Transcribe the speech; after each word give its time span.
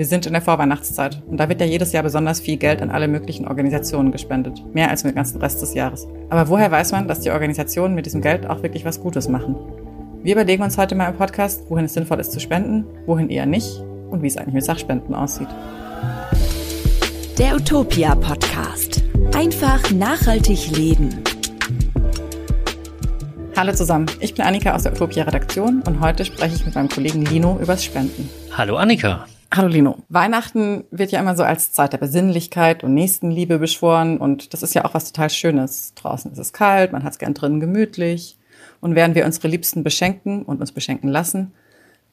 Wir 0.00 0.06
sind 0.06 0.24
in 0.24 0.32
der 0.32 0.40
Vorweihnachtszeit 0.40 1.20
und 1.26 1.36
da 1.36 1.50
wird 1.50 1.60
ja 1.60 1.66
jedes 1.66 1.92
Jahr 1.92 2.02
besonders 2.02 2.40
viel 2.40 2.56
Geld 2.56 2.80
an 2.80 2.88
alle 2.88 3.06
möglichen 3.06 3.46
Organisationen 3.46 4.12
gespendet. 4.12 4.64
Mehr 4.72 4.88
als 4.88 5.04
mit 5.04 5.12
dem 5.12 5.16
ganzen 5.16 5.42
Rest 5.42 5.60
des 5.60 5.74
Jahres. 5.74 6.08
Aber 6.30 6.48
woher 6.48 6.70
weiß 6.70 6.92
man, 6.92 7.06
dass 7.06 7.20
die 7.20 7.30
Organisationen 7.30 7.94
mit 7.94 8.06
diesem 8.06 8.22
Geld 8.22 8.46
auch 8.48 8.62
wirklich 8.62 8.86
was 8.86 9.02
Gutes 9.02 9.28
machen? 9.28 9.56
Wir 10.22 10.32
überlegen 10.32 10.62
uns 10.62 10.78
heute 10.78 10.94
mal 10.94 11.10
im 11.10 11.18
Podcast, 11.18 11.68
wohin 11.68 11.84
es 11.84 11.92
sinnvoll 11.92 12.18
ist 12.18 12.32
zu 12.32 12.40
spenden, 12.40 12.86
wohin 13.04 13.28
eher 13.28 13.44
nicht 13.44 13.82
und 14.08 14.22
wie 14.22 14.26
es 14.26 14.38
eigentlich 14.38 14.54
mit 14.54 14.64
Sachspenden 14.64 15.14
aussieht. 15.14 15.48
Der 17.36 17.56
Utopia 17.56 18.14
Podcast. 18.14 19.02
Einfach 19.34 19.90
nachhaltig 19.90 20.78
leben. 20.78 21.22
Hallo 23.54 23.74
zusammen, 23.74 24.06
ich 24.20 24.32
bin 24.32 24.46
Annika 24.46 24.74
aus 24.74 24.84
der 24.84 24.92
Utopia 24.92 25.24
Redaktion 25.24 25.82
und 25.86 26.00
heute 26.00 26.24
spreche 26.24 26.54
ich 26.54 26.64
mit 26.64 26.74
meinem 26.74 26.88
Kollegen 26.88 27.26
Lino 27.26 27.58
übers 27.60 27.84
Spenden. 27.84 28.30
Hallo 28.56 28.76
Annika. 28.76 29.26
Hallo 29.52 29.66
Lino. 29.66 29.98
Weihnachten 30.08 30.84
wird 30.92 31.10
ja 31.10 31.18
immer 31.18 31.34
so 31.34 31.42
als 31.42 31.72
Zeit 31.72 31.92
der 31.92 31.98
Besinnlichkeit 31.98 32.84
und 32.84 32.94
Nächstenliebe 32.94 33.58
beschworen 33.58 34.18
und 34.18 34.52
das 34.52 34.62
ist 34.62 34.74
ja 34.74 34.84
auch 34.84 34.94
was 34.94 35.10
total 35.10 35.28
Schönes. 35.28 35.92
Draußen 35.96 36.30
ist 36.30 36.38
es 36.38 36.52
kalt, 36.52 36.92
man 36.92 37.02
hat 37.02 37.14
es 37.14 37.18
gern 37.18 37.34
drinnen 37.34 37.58
gemütlich 37.58 38.38
und 38.80 38.94
während 38.94 39.16
wir 39.16 39.24
unsere 39.26 39.48
Liebsten 39.48 39.82
beschenken 39.82 40.44
und 40.44 40.60
uns 40.60 40.70
beschenken 40.70 41.08
lassen, 41.08 41.52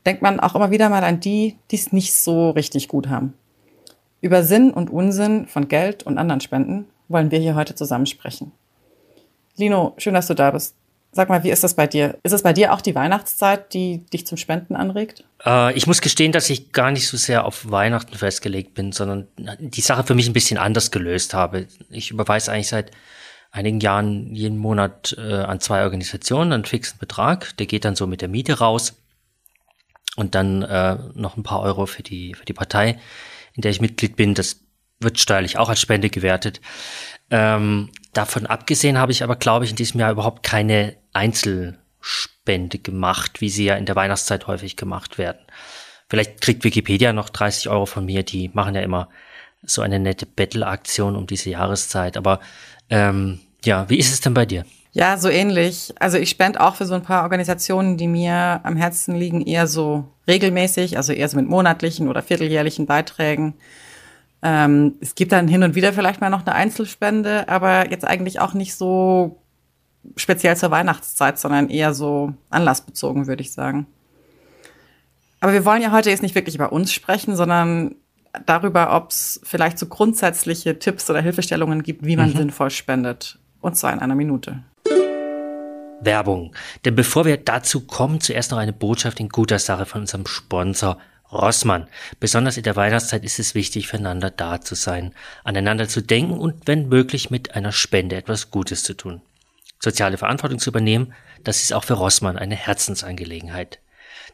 denkt 0.08 0.24
man 0.24 0.40
auch 0.40 0.56
immer 0.56 0.72
wieder 0.72 0.90
mal 0.90 1.04
an 1.04 1.20
die, 1.20 1.58
die 1.70 1.76
es 1.76 1.92
nicht 1.92 2.16
so 2.16 2.50
richtig 2.50 2.88
gut 2.88 3.08
haben. 3.08 3.36
Über 4.20 4.42
Sinn 4.42 4.72
und 4.72 4.90
Unsinn 4.90 5.46
von 5.46 5.68
Geld 5.68 6.02
und 6.02 6.18
anderen 6.18 6.42
Spenden 6.42 6.88
wollen 7.08 7.30
wir 7.30 7.38
hier 7.38 7.54
heute 7.54 7.76
zusammen 7.76 8.08
sprechen. 8.08 8.52
Lino, 9.58 9.94
schön, 9.98 10.16
dass 10.16 10.26
du 10.26 10.34
da 10.34 10.50
bist. 10.50 10.74
Sag 11.12 11.30
mal, 11.30 11.44
wie 11.44 11.50
ist 11.50 11.64
das 11.64 11.76
bei 11.76 11.88
dir? 11.88 12.18
Ist 12.24 12.34
es 12.34 12.44
bei 12.44 12.54
dir 12.54 12.74
auch 12.74 12.82
die 12.82 12.94
Weihnachtszeit, 12.94 13.74
die 13.74 14.06
dich 14.06 14.28
zum 14.28 14.38
Spenden 14.38 14.76
anregt? 14.76 15.24
Äh, 15.46 15.74
ich 15.74 15.88
muss 15.88 16.02
gestehen, 16.02 16.32
dass 16.32 16.50
ich 16.50 16.72
gar 16.72 16.92
nicht 16.92 17.08
so 17.08 17.18
sehr 17.18 17.46
auf 17.46 17.72
Weihnachten 17.72 18.16
festgelegt 18.16 18.74
bin, 18.74 18.92
sondern 18.92 19.28
die 19.38 19.82
Sache 19.82 20.04
für 20.04 20.16
mich 20.16 20.28
ein 20.28 20.34
bisschen 20.34 20.58
anders 20.58 20.92
gelöst 20.92 21.34
habe. 21.34 21.68
Ich 21.90 22.12
überweise 22.12 22.52
eigentlich 22.52 22.68
seit 22.68 22.92
einigen 23.52 23.80
Jahren 23.80 24.36
jeden 24.36 24.58
Monat 24.58 25.16
äh, 25.18 25.34
an 25.34 25.60
zwei 25.60 25.84
Organisationen 25.84 26.54
einen 26.54 26.66
fixen 26.66 27.00
Betrag. 27.00 27.56
Der 27.58 27.66
geht 27.66 27.86
dann 27.86 27.96
so 27.96 28.06
mit 28.06 28.22
der 28.22 28.30
Miete 28.30 28.60
raus 28.60 29.02
und 30.16 30.36
dann 30.36 30.62
äh, 30.64 30.98
noch 31.14 31.38
ein 31.38 31.44
paar 31.44 31.62
Euro 31.62 31.86
für 31.86 32.04
die, 32.04 32.34
für 32.34 32.46
die 32.46 32.54
Partei, 32.54 33.00
in 33.54 33.62
der 33.62 33.72
ich 33.72 33.82
Mitglied 33.82 34.16
bin. 34.16 34.34
Das 34.34 34.60
wird 35.00 35.20
steuerlich 35.20 35.58
auch 35.58 35.70
als 35.70 35.80
Spende 35.80 36.10
gewertet. 36.10 36.60
Ähm, 37.30 37.90
davon 38.14 38.46
abgesehen 38.46 38.98
habe 38.98 39.12
ich 39.12 39.24
aber, 39.24 39.36
glaube 39.36 39.66
ich, 39.66 39.72
in 39.72 39.78
diesem 39.78 40.00
Jahr 40.00 40.12
überhaupt 40.12 40.44
keine 40.44 40.96
Einzelspende 41.14 42.80
gemacht, 42.80 43.42
wie 43.42 43.50
sie 43.50 43.66
ja 43.66 43.76
in 43.76 43.86
der 43.86 43.96
Weihnachtszeit 43.96 44.48
häufig 44.48 44.76
gemacht 44.76 45.18
werden. 45.18 45.40
Vielleicht 46.10 46.42
kriegt 46.42 46.64
Wikipedia 46.64 47.12
noch 47.12 47.30
30 47.30 47.70
Euro 47.70 47.86
von 47.86 48.06
mir, 48.06 48.24
die 48.24 48.50
machen 48.54 48.76
ja 48.76 48.82
immer 48.82 49.10
so 49.64 49.82
eine 49.82 50.00
nette 50.00 50.26
Battle-Aktion 50.26 51.16
um 51.16 51.28
diese 51.28 51.50
Jahreszeit. 51.50 52.16
Aber 52.16 52.40
ähm, 52.90 53.40
ja, 53.66 53.90
wie 53.90 53.98
ist 53.98 54.14
es 54.14 54.22
denn 54.22 54.34
bei 54.34 54.46
dir? 54.46 54.66
Ja, 54.94 55.18
so 55.18 55.30
ähnlich. 55.30 55.94
Also 56.00 56.18
ich 56.18 56.30
spende 56.30 56.62
auch 56.62 56.76
für 56.76 56.86
so 56.86 56.96
ein 56.96 57.04
paar 57.04 57.24
Organisationen, 57.24 57.98
die 57.98 58.08
mir 58.08 58.62
am 58.64 58.78
Herzen 58.78 59.16
liegen, 59.16 59.46
eher 59.46 59.68
so 59.68 60.06
regelmäßig, 60.28 60.98
also 60.98 61.14
eher 61.14 61.28
so 61.28 61.38
mit 61.38 61.48
monatlichen 61.48 62.08
oder 62.08 62.24
vierteljährlichen 62.24 62.86
Beiträgen. 62.86 63.54
Ähm, 64.50 64.96
es 65.02 65.14
gibt 65.16 65.34
dann 65.34 65.50
hin 65.50 65.62
und 65.62 65.76
wieder 65.76 65.92
vielleicht 65.92 66.22
mal 66.22 66.30
noch 66.30 66.46
eine 66.46 66.56
Einzelspende, 66.56 67.50
aber 67.50 67.92
jetzt 67.92 68.08
eigentlich 68.08 68.40
auch 68.40 68.54
nicht 68.54 68.76
so 68.76 69.42
speziell 70.16 70.56
zur 70.56 70.72
Weihnachtszeit, 70.72 71.38
sondern 71.38 71.70
eher 71.70 71.94
so 71.94 72.34
anlassbezogen, 72.50 73.28
würde 73.28 73.42
ich 73.42 73.52
sagen. 73.52 73.88
Aber 75.42 75.52
wir 75.52 75.66
wollen 75.66 75.82
ja 75.82 75.92
heute 75.92 76.10
jetzt 76.10 76.24
nicht 76.24 76.34
wirklich 76.34 76.56
über 76.56 76.72
uns 76.72 76.94
sprechen, 76.94 77.36
sondern 77.36 77.96
darüber, 78.46 78.96
ob 78.96 79.10
es 79.10 79.42
vielleicht 79.44 79.78
so 79.78 79.88
grundsätzliche 79.88 80.80
Tipps 80.80 81.10
oder 81.10 81.20
Hilfestellungen 81.20 81.84
gibt, 81.84 82.06
wie 82.06 82.16
man 82.16 82.30
mhm. 82.30 82.38
sinnvoll 82.38 82.70
spendet. 82.70 83.40
Und 83.60 83.76
zwar 83.76 83.92
in 83.92 84.00
einer 84.00 84.16
Minute. 84.16 84.64
Werbung. 86.00 86.56
Denn 86.86 86.96
bevor 86.96 87.26
wir 87.26 87.36
dazu 87.36 87.86
kommen, 87.86 88.22
zuerst 88.22 88.52
noch 88.52 88.60
eine 88.60 88.72
Botschaft 88.72 89.20
in 89.20 89.28
guter 89.28 89.60
Sache 89.60 89.86
von 89.86 90.02
unserem 90.02 90.26
Sponsor 90.26 91.00
Rossmann. 91.32 91.88
Besonders 92.20 92.58
in 92.58 92.64
der 92.64 92.76
Weihnachtszeit 92.76 93.24
ist 93.24 93.40
es 93.40 93.56
wichtig, 93.56 93.88
füreinander 93.88 94.30
da 94.30 94.62
zu 94.62 94.76
sein, 94.76 95.14
aneinander 95.44 95.88
zu 95.88 96.02
denken 96.02 96.38
und 96.38 96.68
wenn 96.68 96.88
möglich 96.88 97.30
mit 97.30 97.56
einer 97.56 97.72
Spende 97.72 98.16
etwas 98.16 98.52
Gutes 98.52 98.84
zu 98.84 98.94
tun. 98.94 99.22
Soziale 99.80 100.18
Verantwortung 100.18 100.60
zu 100.60 100.70
übernehmen, 100.70 101.14
das 101.44 101.62
ist 101.62 101.74
auch 101.74 101.84
für 101.84 101.94
Rossmann 101.94 102.38
eine 102.38 102.56
Herzensangelegenheit. 102.56 103.80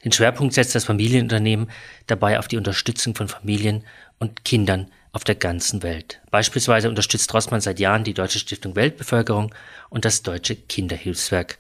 Den 0.04 0.12
Schwerpunkt 0.12 0.54
setzt 0.54 0.76
das 0.76 0.86
Familienunternehmen 0.86 1.70
dabei 2.08 2.40
auf 2.40 2.48
die 2.48 2.58
Unterstützung 2.58 3.16
von 3.16 3.28
Familien 3.28 3.84
und 4.20 4.46
Kindern 4.46 4.92
auf 5.12 5.24
der 5.24 5.36
ganzen 5.36 5.84
Welt. 5.84 6.22
Beispielsweise 6.32 6.90
unterstützt 6.90 7.34
Rossmann 7.34 7.62
seit 7.62 7.80
Jahren 7.80 8.04
die 8.04 8.14
Deutsche 8.14 8.40
Stiftung 8.40 8.76
Weltbevölkerung 8.76 9.54
und 9.90 10.06
das 10.06 10.24
Deutsche 10.24 10.56
Kinderhilfswerk. 10.56 11.60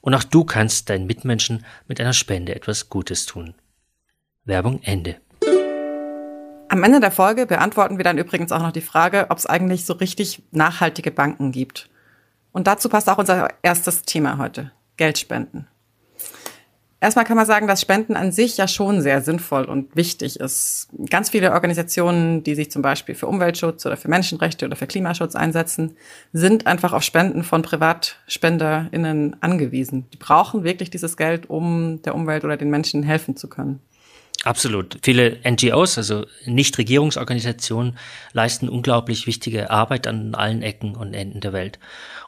Und 0.00 0.14
auch 0.14 0.24
du 0.24 0.44
kannst 0.44 0.90
deinen 0.90 1.06
Mitmenschen 1.06 1.64
mit 1.86 2.00
einer 2.00 2.12
Spende 2.12 2.54
etwas 2.54 2.88
Gutes 2.88 3.26
tun. 3.26 3.54
Werbung 4.44 4.80
Ende. 4.82 5.16
Am 6.68 6.82
Ende 6.82 7.00
der 7.00 7.10
Folge 7.10 7.46
beantworten 7.46 7.98
wir 7.98 8.04
dann 8.04 8.18
übrigens 8.18 8.52
auch 8.52 8.60
noch 8.60 8.72
die 8.72 8.80
Frage, 8.80 9.26
ob 9.30 9.38
es 9.38 9.46
eigentlich 9.46 9.86
so 9.86 9.94
richtig 9.94 10.42
nachhaltige 10.50 11.10
Banken 11.10 11.52
gibt. 11.52 11.88
Und 12.52 12.66
dazu 12.66 12.88
passt 12.88 13.08
auch 13.08 13.18
unser 13.18 13.48
erstes 13.62 14.02
Thema 14.02 14.38
heute, 14.38 14.72
Geldspenden. 14.96 15.66
Erstmal 17.00 17.26
kann 17.26 17.36
man 17.36 17.44
sagen, 17.44 17.66
dass 17.66 17.82
Spenden 17.82 18.16
an 18.16 18.32
sich 18.32 18.56
ja 18.56 18.66
schon 18.66 19.02
sehr 19.02 19.20
sinnvoll 19.20 19.64
und 19.64 19.94
wichtig 19.94 20.40
ist. 20.40 20.88
Ganz 21.10 21.28
viele 21.28 21.52
Organisationen, 21.52 22.42
die 22.42 22.54
sich 22.54 22.70
zum 22.70 22.80
Beispiel 22.80 23.14
für 23.14 23.26
Umweltschutz 23.26 23.84
oder 23.84 23.98
für 23.98 24.08
Menschenrechte 24.08 24.64
oder 24.64 24.74
für 24.74 24.86
Klimaschutz 24.86 25.36
einsetzen, 25.36 25.96
sind 26.32 26.66
einfach 26.66 26.94
auf 26.94 27.02
Spenden 27.02 27.44
von 27.44 27.60
PrivatspenderInnen 27.60 29.36
angewiesen. 29.42 30.06
Die 30.14 30.16
brauchen 30.16 30.64
wirklich 30.64 30.88
dieses 30.88 31.18
Geld, 31.18 31.50
um 31.50 32.00
der 32.02 32.14
Umwelt 32.14 32.44
oder 32.44 32.56
den 32.56 32.70
Menschen 32.70 33.02
helfen 33.02 33.36
zu 33.36 33.48
können. 33.48 33.80
Absolut. 34.44 34.98
Viele 35.02 35.38
NGOs, 35.42 35.96
also 35.96 36.26
Nichtregierungsorganisationen, 36.44 37.96
leisten 38.34 38.68
unglaublich 38.68 39.26
wichtige 39.26 39.70
Arbeit 39.70 40.06
an 40.06 40.34
allen 40.34 40.60
Ecken 40.60 40.96
und 40.96 41.14
Enden 41.14 41.40
der 41.40 41.54
Welt. 41.54 41.78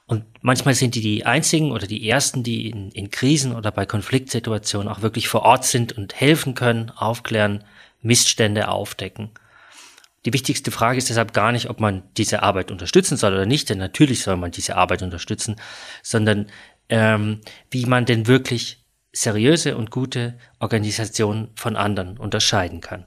Und 0.07 0.25
manchmal 0.41 0.75
sind 0.75 0.95
die 0.95 1.03
die 1.03 1.27
einzigen 1.27 1.73
oder 1.73 1.87
die 1.87 2.09
ersten, 2.09 2.43
die 2.43 2.71
in, 2.71 2.91
in 2.93 3.11
Krisen 3.11 3.55
oder 3.55 3.71
bei 3.71 3.85
Konfliktsituationen 3.85 4.89
auch 4.89 5.03
wirklich 5.03 5.29
vor 5.29 5.43
Ort 5.43 5.67
sind 5.67 5.93
und 5.93 6.19
helfen 6.19 6.55
können, 6.55 6.91
aufklären, 6.91 7.65
Missstände 8.01 8.69
aufdecken. 8.69 9.31
Die 10.25 10.33
wichtigste 10.33 10.71
Frage 10.71 10.97
ist 10.97 11.11
deshalb 11.11 11.35
gar 11.35 11.53
nicht, 11.53 11.69
ob 11.69 11.81
man 11.81 12.03
diese 12.17 12.43
Arbeit 12.43 12.71
unterstützen 12.71 13.19
soll 13.19 13.35
oder 13.35 13.47
nicht, 13.47 13.69
denn 13.69 13.79
natürlich 13.79 14.23
soll 14.23 14.37
man 14.39 14.53
diese 14.53 14.77
Arbeit 14.77 15.03
unterstützen, 15.03 15.57
sondern 16.03 16.47
ähm, 16.89 17.43
wie 17.71 17.85
man 17.85 18.07
denn 18.07 18.27
wirklich 18.27 18.86
seriöse 19.17 19.77
und 19.77 19.91
gute 19.91 20.35
Organisationen 20.61 21.49
von 21.55 21.75
anderen 21.75 22.19
unterscheiden 22.19 22.81
kann. 22.81 23.07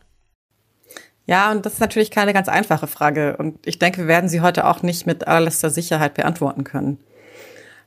Ja, 1.27 1.51
und 1.51 1.63
das 1.65 1.73
ist 1.73 1.79
natürlich 1.79 2.09
keine 2.09 2.33
ganz 2.33 2.49
einfache 2.49 2.87
Frage. 2.87 3.37
Und 3.37 3.59
ich 3.67 3.77
denke, 3.77 3.99
wir 4.01 4.07
werden 4.07 4.29
sie 4.29 4.41
heute 4.41 4.65
auch 4.65 4.81
nicht 4.81 5.05
mit 5.05 5.27
allerletzter 5.27 5.69
Sicherheit 5.69 6.15
beantworten 6.15 6.63
können. 6.63 6.97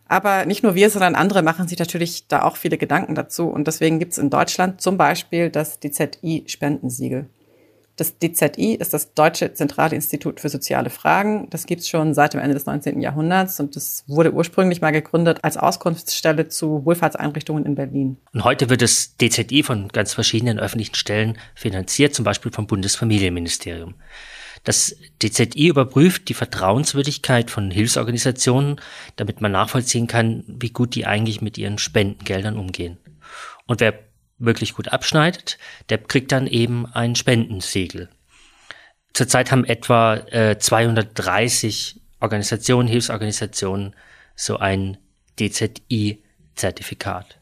Aber 0.07 0.47
nicht 0.47 0.63
nur 0.63 0.77
wir, 0.77 0.91
sondern 0.91 1.17
andere 1.17 1.43
machen 1.43 1.67
sich 1.67 1.79
natürlich 1.79 2.29
da 2.29 2.43
auch 2.43 2.57
viele 2.57 2.79
Gedanken 2.79 3.17
dazu. 3.17 3.49
Und 3.49 3.67
deswegen 3.67 3.99
gibt 3.99 4.13
es 4.13 4.19
in 4.19 4.31
Deutschland 4.31 4.81
zum 4.81 4.97
Beispiel 4.97 5.51
das 5.51 5.81
DZI-Spendensiegel. 5.81 7.27
Das 7.97 8.19
DZI 8.19 8.75
ist 8.75 8.95
das 8.95 9.13
Deutsche 9.13 9.53
Zentrale 9.53 9.95
Institut 9.95 10.41
für 10.41 10.49
soziale 10.49 10.89
Fragen. 10.89 11.49
Das 11.51 11.67
gibt 11.67 11.83
es 11.83 11.89
schon 11.89 12.15
seit 12.15 12.33
dem 12.33 12.41
Ende 12.41 12.55
des 12.55 12.65
19. 12.65 13.01
Jahrhunderts 13.01 13.61
und 13.61 13.77
das 13.77 14.05
wurde 14.07 14.33
ursprünglich 14.33 14.81
mal 14.81 14.93
gegründet 14.93 15.41
als 15.43 15.59
Auskunftsstelle 15.59 16.49
zu 16.49 16.87
Wohlfahrtseinrichtungen 16.87 17.67
in 17.67 17.75
Berlin. 17.75 18.17
Und 18.33 18.45
heute 18.45 18.71
wird 18.71 18.81
das 18.81 19.17
DZI 19.19 19.63
von 19.63 19.89
ganz 19.89 20.15
verschiedenen 20.15 20.59
öffentlichen 20.59 20.95
Stellen 20.95 21.39
finanziert, 21.55 22.15
zum 22.15 22.25
Beispiel 22.25 22.51
vom 22.51 22.67
Bundesfamilienministerium. 22.67 23.95
Das 24.65 24.97
DZI 25.23 25.69
überprüft 25.69 26.29
die 26.29 26.35
Vertrauenswürdigkeit 26.35 27.51
von 27.51 27.71
Hilfsorganisationen, 27.71 28.81
damit 29.17 29.41
man 29.41 29.53
nachvollziehen 29.53 30.07
kann, 30.07 30.45
wie 30.47 30.71
gut 30.71 30.95
die 30.95 31.05
eigentlich 31.05 31.43
mit 31.43 31.59
ihren 31.59 31.79
Spendengeldern 31.79 32.57
umgehen. 32.57 32.99
Und 33.67 33.81
wer 33.81 33.99
wirklich 34.45 34.75
gut 34.75 34.89
abschneidet, 34.89 35.57
der 35.89 35.97
kriegt 35.99 36.33
dann 36.33 36.47
eben 36.47 36.87
ein 36.87 37.15
Spendensiegel. 37.15 38.09
Zurzeit 39.15 39.53
haben 39.53 39.65
etwa 39.65 40.17
äh, 40.17 40.59
230 40.59 42.01
Organisationen, 42.21 42.89
Hilfsorganisationen 42.89 43.95
so 44.35 44.59
ein 44.59 44.99
DZI-Zertifikat. 45.39 47.39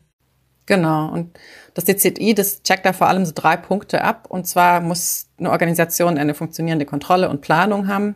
Genau. 0.66 1.08
Und 1.08 1.38
das 1.74 1.84
DZI, 1.84 2.34
das 2.34 2.62
checkt 2.62 2.84
da 2.86 2.92
vor 2.92 3.08
allem 3.08 3.26
so 3.26 3.32
drei 3.34 3.56
Punkte 3.56 4.04
ab. 4.04 4.26
Und 4.28 4.46
zwar 4.46 4.80
muss 4.80 5.26
eine 5.38 5.50
Organisation 5.50 6.16
eine 6.18 6.34
funktionierende 6.34 6.86
Kontrolle 6.86 7.28
und 7.28 7.40
Planung 7.40 7.88
haben. 7.88 8.14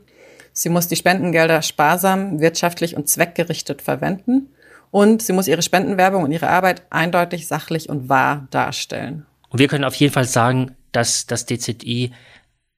Sie 0.52 0.68
muss 0.68 0.86
die 0.86 0.94
Spendengelder 0.94 1.62
sparsam, 1.62 2.38
wirtschaftlich 2.40 2.94
und 2.96 3.08
zweckgerichtet 3.08 3.82
verwenden. 3.82 4.54
Und 4.94 5.22
sie 5.22 5.32
muss 5.32 5.48
ihre 5.48 5.62
Spendenwerbung 5.62 6.22
und 6.22 6.30
ihre 6.30 6.48
Arbeit 6.48 6.82
eindeutig, 6.90 7.48
sachlich 7.48 7.88
und 7.88 8.08
wahr 8.08 8.46
darstellen. 8.52 9.26
Und 9.48 9.58
wir 9.58 9.66
können 9.66 9.82
auf 9.82 9.96
jeden 9.96 10.12
Fall 10.12 10.24
sagen, 10.24 10.76
dass 10.92 11.26
das 11.26 11.46
DZI 11.46 12.12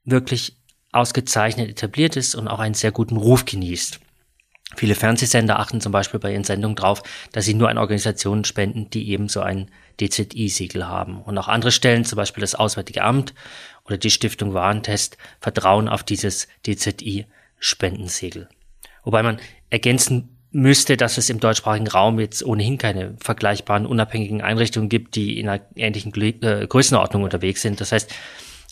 wirklich 0.04 0.56
ausgezeichnet 0.92 1.68
etabliert 1.68 2.16
ist 2.16 2.34
und 2.34 2.48
auch 2.48 2.58
einen 2.58 2.72
sehr 2.72 2.90
guten 2.90 3.18
Ruf 3.18 3.44
genießt. 3.44 4.00
Viele 4.76 4.94
Fernsehsender 4.94 5.58
achten 5.58 5.82
zum 5.82 5.92
Beispiel 5.92 6.18
bei 6.18 6.32
ihren 6.32 6.44
Sendungen 6.44 6.76
darauf, 6.76 7.02
dass 7.32 7.44
sie 7.44 7.52
nur 7.52 7.68
an 7.68 7.76
Organisationen 7.76 8.46
spenden, 8.46 8.88
die 8.88 9.10
eben 9.10 9.28
so 9.28 9.42
ein 9.42 9.70
DZI-Siegel 10.00 10.88
haben. 10.88 11.20
Und 11.20 11.36
auch 11.36 11.48
andere 11.48 11.70
Stellen, 11.70 12.06
zum 12.06 12.16
Beispiel 12.16 12.40
das 12.40 12.54
Auswärtige 12.54 13.04
Amt 13.04 13.34
oder 13.84 13.98
die 13.98 14.10
Stiftung 14.10 14.54
Warentest, 14.54 15.18
vertrauen 15.42 15.86
auf 15.86 16.02
dieses 16.02 16.48
DZI-Spendensiegel. 16.66 18.48
Wobei 19.04 19.22
man 19.22 19.38
ergänzen 19.68 20.35
müsste, 20.56 20.96
dass 20.96 21.18
es 21.18 21.28
im 21.28 21.38
deutschsprachigen 21.38 21.86
Raum 21.86 22.18
jetzt 22.18 22.42
ohnehin 22.42 22.78
keine 22.78 23.14
vergleichbaren 23.20 23.84
unabhängigen 23.84 24.40
Einrichtungen 24.40 24.88
gibt, 24.88 25.14
die 25.14 25.38
in 25.38 25.50
einer 25.50 25.62
ähnlichen 25.74 26.14
äh, 26.14 26.66
Größenordnung 26.66 27.24
unterwegs 27.24 27.60
sind. 27.60 27.78
Das 27.80 27.92
heißt, 27.92 28.10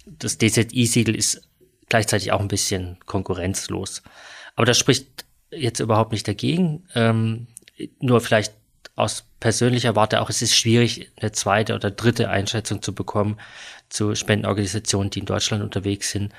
das 0.07 0.39
DZI-Siegel 0.39 1.15
ist 1.15 1.43
gleichzeitig 1.91 2.33
auch 2.33 2.41
ein 2.41 2.49
bisschen 2.49 2.97
konkurrenzlos. 3.05 4.03
Aber 4.57 4.65
das 4.65 4.79
spricht 4.79 5.27
jetzt 5.51 5.81
überhaupt 5.81 6.13
nicht 6.13 6.27
dagegen. 6.27 6.85
Ähm, 6.95 7.49
nur 8.01 8.23
vielleicht 8.23 8.55
aus 8.97 9.27
persönlicher 9.39 9.95
Warte 9.95 10.23
auch, 10.23 10.31
es 10.31 10.41
ist 10.41 10.57
schwierig, 10.57 11.11
eine 11.21 11.33
zweite 11.33 11.75
oder 11.75 11.91
dritte 11.91 12.31
Einschätzung 12.31 12.81
zu 12.81 12.95
bekommen 12.95 13.39
zu 13.91 14.15
Spendenorganisationen, 14.15 15.11
die 15.11 15.19
in 15.19 15.27
Deutschland 15.27 15.63
unterwegs 15.63 16.11
sind, 16.13 16.33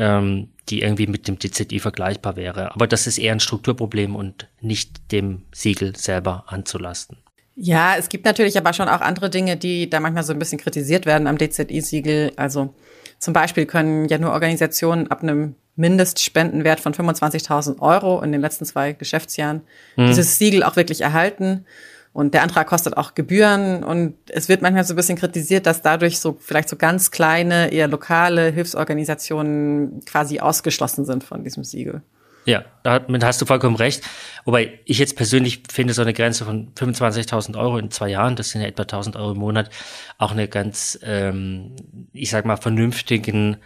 ähm, 0.00 0.48
die 0.70 0.80
irgendwie 0.80 1.06
mit 1.06 1.28
dem 1.28 1.38
DZI 1.38 1.78
vergleichbar 1.78 2.34
wäre. 2.36 2.74
Aber 2.74 2.86
das 2.86 3.06
ist 3.06 3.18
eher 3.18 3.32
ein 3.32 3.40
Strukturproblem 3.40 4.16
und 4.16 4.48
nicht 4.60 5.12
dem 5.12 5.42
Siegel 5.52 5.94
selber 5.94 6.44
anzulasten. 6.46 7.18
Ja, 7.54 7.96
es 7.98 8.08
gibt 8.08 8.24
natürlich 8.24 8.56
aber 8.56 8.72
schon 8.72 8.88
auch 8.88 9.02
andere 9.02 9.28
Dinge, 9.28 9.58
die 9.58 9.90
da 9.90 10.00
manchmal 10.00 10.24
so 10.24 10.32
ein 10.32 10.38
bisschen 10.38 10.58
kritisiert 10.58 11.04
werden 11.04 11.26
am 11.26 11.36
DZI-Siegel. 11.36 12.32
Also 12.36 12.74
zum 13.18 13.34
Beispiel 13.34 13.66
können 13.66 14.08
ja 14.08 14.16
nur 14.16 14.32
Organisationen 14.32 15.10
ab 15.10 15.22
einem 15.22 15.56
Mindestspendenwert 15.76 16.80
von 16.80 16.94
25.000 16.94 17.80
Euro 17.80 18.22
in 18.22 18.32
den 18.32 18.40
letzten 18.40 18.64
zwei 18.64 18.94
Geschäftsjahren 18.94 19.60
mhm. 19.96 20.06
dieses 20.06 20.38
Siegel 20.38 20.62
auch 20.62 20.76
wirklich 20.76 21.02
erhalten. 21.02 21.66
Und 22.12 22.34
der 22.34 22.42
Antrag 22.42 22.66
kostet 22.66 22.96
auch 22.96 23.14
Gebühren. 23.14 23.84
Und 23.84 24.14
es 24.28 24.48
wird 24.48 24.62
manchmal 24.62 24.84
so 24.84 24.94
ein 24.94 24.96
bisschen 24.96 25.16
kritisiert, 25.16 25.66
dass 25.66 25.82
dadurch 25.82 26.18
so 26.18 26.36
vielleicht 26.40 26.68
so 26.68 26.76
ganz 26.76 27.10
kleine, 27.10 27.72
eher 27.72 27.86
lokale 27.86 28.50
Hilfsorganisationen 28.50 30.00
quasi 30.04 30.40
ausgeschlossen 30.40 31.04
sind 31.04 31.22
von 31.22 31.44
diesem 31.44 31.62
Siegel. 31.62 32.02
Ja, 32.46 32.64
damit 32.82 33.22
hast 33.22 33.40
du 33.40 33.46
vollkommen 33.46 33.76
recht. 33.76 34.02
Wobei 34.44 34.80
ich 34.86 34.98
jetzt 34.98 35.14
persönlich 35.14 35.62
finde, 35.70 35.92
so 35.92 36.02
eine 36.02 36.14
Grenze 36.14 36.44
von 36.44 36.72
25.000 36.74 37.56
Euro 37.58 37.78
in 37.78 37.90
zwei 37.90 38.08
Jahren, 38.08 38.34
das 38.34 38.50
sind 38.50 38.62
ja 38.62 38.66
etwa 38.66 38.82
1.000 38.82 39.16
Euro 39.16 39.32
im 39.32 39.38
Monat, 39.38 39.70
auch 40.18 40.32
eine 40.32 40.48
ganz, 40.48 40.98
ähm, 41.02 41.76
ich 42.12 42.30
sag 42.30 42.46
mal, 42.46 42.56
vernünftigen 42.56 43.58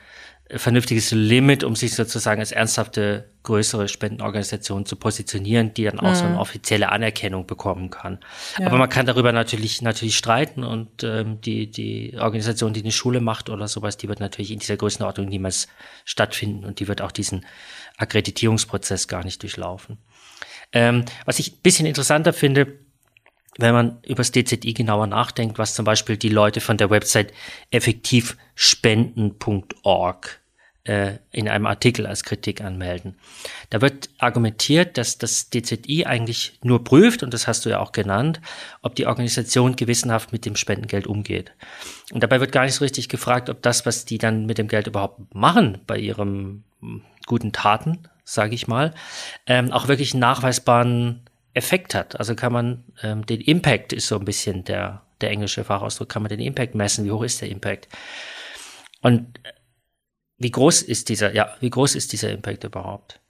vernünftiges 0.50 1.10
Limit, 1.10 1.64
um 1.64 1.74
sich 1.74 1.94
sozusagen 1.94 2.40
als 2.40 2.52
ernsthafte 2.52 3.30
größere 3.44 3.88
Spendenorganisation 3.88 4.84
zu 4.84 4.96
positionieren, 4.96 5.72
die 5.72 5.84
dann 5.84 6.00
auch 6.00 6.10
mhm. 6.10 6.14
so 6.14 6.24
eine 6.24 6.34
mhm. 6.34 6.40
offizielle 6.40 6.90
Anerkennung 6.90 7.46
bekommen 7.46 7.90
kann. 7.90 8.18
Ja. 8.58 8.66
Aber 8.66 8.76
man 8.76 8.88
kann 8.88 9.06
darüber 9.06 9.32
natürlich 9.32 9.80
natürlich 9.80 10.16
streiten 10.16 10.62
und 10.62 11.02
ähm, 11.02 11.40
die 11.40 11.70
die 11.70 12.16
Organisation, 12.18 12.74
die 12.74 12.82
eine 12.82 12.92
Schule 12.92 13.20
macht 13.20 13.48
oder 13.48 13.68
sowas, 13.68 13.96
die 13.96 14.08
wird 14.08 14.20
natürlich 14.20 14.50
in 14.50 14.58
dieser 14.58 14.76
Größenordnung 14.76 15.28
niemals 15.28 15.68
stattfinden 16.04 16.64
und 16.64 16.78
die 16.78 16.88
wird 16.88 17.00
auch 17.00 17.12
diesen 17.12 17.46
Akkreditierungsprozess 17.96 19.08
gar 19.08 19.24
nicht 19.24 19.42
durchlaufen. 19.42 19.98
Ähm, 20.72 21.04
was 21.24 21.38
ich 21.38 21.52
ein 21.52 21.62
bisschen 21.62 21.86
interessanter 21.86 22.32
finde, 22.32 22.80
wenn 23.58 23.74
man 23.74 23.98
über 24.02 24.18
das 24.18 24.32
DZI 24.32 24.74
genauer 24.74 25.06
nachdenkt, 25.06 25.58
was 25.58 25.74
zum 25.74 25.84
Beispiel 25.84 26.16
die 26.16 26.28
Leute 26.28 26.60
von 26.60 26.76
der 26.76 26.90
Website 26.90 27.32
effektivspenden.org 27.70 30.40
äh, 30.84 31.18
in 31.32 31.48
einem 31.48 31.66
Artikel 31.66 32.06
als 32.06 32.24
Kritik 32.24 32.60
anmelden. 32.60 33.16
Da 33.70 33.80
wird 33.80 34.10
argumentiert, 34.18 34.98
dass 34.98 35.18
das 35.18 35.50
DZI 35.50 36.04
eigentlich 36.04 36.58
nur 36.62 36.84
prüft, 36.84 37.22
und 37.22 37.32
das 37.32 37.46
hast 37.46 37.64
du 37.64 37.70
ja 37.70 37.80
auch 37.80 37.92
genannt, 37.92 38.40
ob 38.82 38.94
die 38.94 39.06
Organisation 39.06 39.76
gewissenhaft 39.76 40.32
mit 40.32 40.44
dem 40.44 40.56
Spendengeld 40.56 41.06
umgeht. 41.06 41.52
Und 42.12 42.22
dabei 42.22 42.40
wird 42.40 42.52
gar 42.52 42.64
nicht 42.64 42.74
so 42.74 42.84
richtig 42.84 43.08
gefragt, 43.08 43.48
ob 43.48 43.62
das, 43.62 43.86
was 43.86 44.04
die 44.04 44.18
dann 44.18 44.46
mit 44.46 44.58
dem 44.58 44.68
Geld 44.68 44.86
überhaupt 44.86 45.34
machen 45.34 45.78
bei 45.86 45.98
ihrem 45.98 46.64
hm, 46.80 47.02
guten 47.26 47.52
Taten, 47.52 48.00
sage 48.24 48.54
ich 48.54 48.68
mal, 48.68 48.94
ähm, 49.46 49.72
auch 49.72 49.88
wirklich 49.88 50.14
nachweisbaren 50.14 51.22
Effekt 51.54 51.94
hat. 51.94 52.18
Also 52.18 52.34
kann 52.34 52.52
man 52.52 52.84
ähm, 53.02 53.24
den 53.26 53.40
Impact 53.40 53.92
ist 53.92 54.08
so 54.08 54.18
ein 54.18 54.24
bisschen 54.24 54.64
der, 54.64 55.02
der 55.20 55.30
englische 55.30 55.64
Fachausdruck, 55.64 56.08
kann 56.08 56.22
man 56.22 56.28
den 56.28 56.40
Impact 56.40 56.74
messen, 56.74 57.04
wie 57.04 57.10
hoch 57.10 57.22
ist 57.22 57.40
der 57.40 57.48
Impact. 57.48 57.88
Und 59.00 59.38
äh, 59.44 59.52
wie 60.38 60.50
groß 60.50 60.82
ist 60.82 61.08
dieser, 61.08 61.34
ja, 61.34 61.54
wie 61.60 61.70
groß 61.70 61.94
ist 61.94 62.12
dieser 62.12 62.30
Impact 62.30 62.64
überhaupt? 62.64 63.20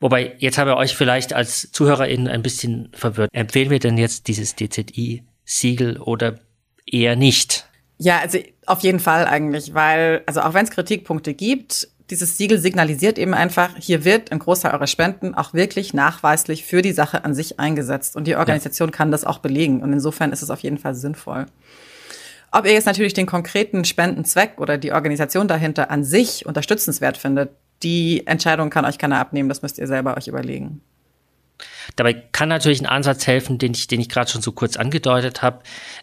Wobei, 0.00 0.34
jetzt 0.38 0.58
habe 0.58 0.70
ich 0.70 0.76
euch 0.76 0.96
vielleicht 0.96 1.32
als 1.32 1.70
ZuhörerInnen 1.72 2.26
ein 2.26 2.42
bisschen 2.42 2.90
verwirrt. 2.92 3.30
Empfehlen 3.32 3.70
wir 3.70 3.78
denn 3.78 3.98
jetzt 3.98 4.28
dieses 4.28 4.56
DZI-Siegel 4.56 5.98
oder 5.98 6.40
eher 6.86 7.16
nicht? 7.16 7.66
Ja, 7.98 8.20
also 8.20 8.38
auf 8.66 8.80
jeden 8.80 8.98
Fall 8.98 9.26
eigentlich, 9.26 9.74
weil, 9.74 10.22
also 10.26 10.40
auch 10.40 10.54
wenn 10.54 10.64
es 10.64 10.70
Kritikpunkte 10.70 11.34
gibt, 11.34 11.86
dieses 12.10 12.36
Siegel 12.36 12.58
signalisiert 12.58 13.18
eben 13.18 13.34
einfach, 13.34 13.70
hier 13.78 14.04
wird 14.04 14.32
ein 14.32 14.38
Großteil 14.38 14.72
eurer 14.72 14.86
Spenden 14.86 15.34
auch 15.34 15.54
wirklich 15.54 15.94
nachweislich 15.94 16.64
für 16.64 16.82
die 16.82 16.92
Sache 16.92 17.24
an 17.24 17.34
sich 17.34 17.60
eingesetzt. 17.60 18.16
Und 18.16 18.26
die 18.26 18.36
Organisation 18.36 18.88
ja. 18.88 18.96
kann 18.96 19.10
das 19.10 19.24
auch 19.24 19.38
belegen. 19.38 19.82
Und 19.82 19.92
insofern 19.92 20.32
ist 20.32 20.42
es 20.42 20.50
auf 20.50 20.60
jeden 20.60 20.78
Fall 20.78 20.94
sinnvoll. 20.94 21.46
Ob 22.52 22.66
ihr 22.66 22.72
jetzt 22.72 22.86
natürlich 22.86 23.14
den 23.14 23.26
konkreten 23.26 23.84
Spendenzweck 23.84 24.54
oder 24.58 24.76
die 24.76 24.92
Organisation 24.92 25.46
dahinter 25.46 25.90
an 25.90 26.02
sich 26.02 26.46
unterstützenswert 26.46 27.16
findet, 27.16 27.50
die 27.82 28.26
Entscheidung 28.26 28.70
kann 28.70 28.84
euch 28.84 28.98
keiner 28.98 29.18
abnehmen. 29.18 29.48
Das 29.48 29.62
müsst 29.62 29.78
ihr 29.78 29.86
selber 29.86 30.16
euch 30.16 30.26
überlegen. 30.26 30.82
Dabei 31.96 32.14
kann 32.14 32.48
natürlich 32.48 32.80
ein 32.80 32.86
Ansatz 32.86 33.26
helfen, 33.26 33.58
den 33.58 33.72
ich, 33.72 33.86
den 33.86 34.00
ich 34.00 34.08
gerade 34.08 34.30
schon 34.30 34.42
so 34.42 34.52
kurz 34.52 34.76
angedeutet 34.76 35.42
habe, 35.42 35.60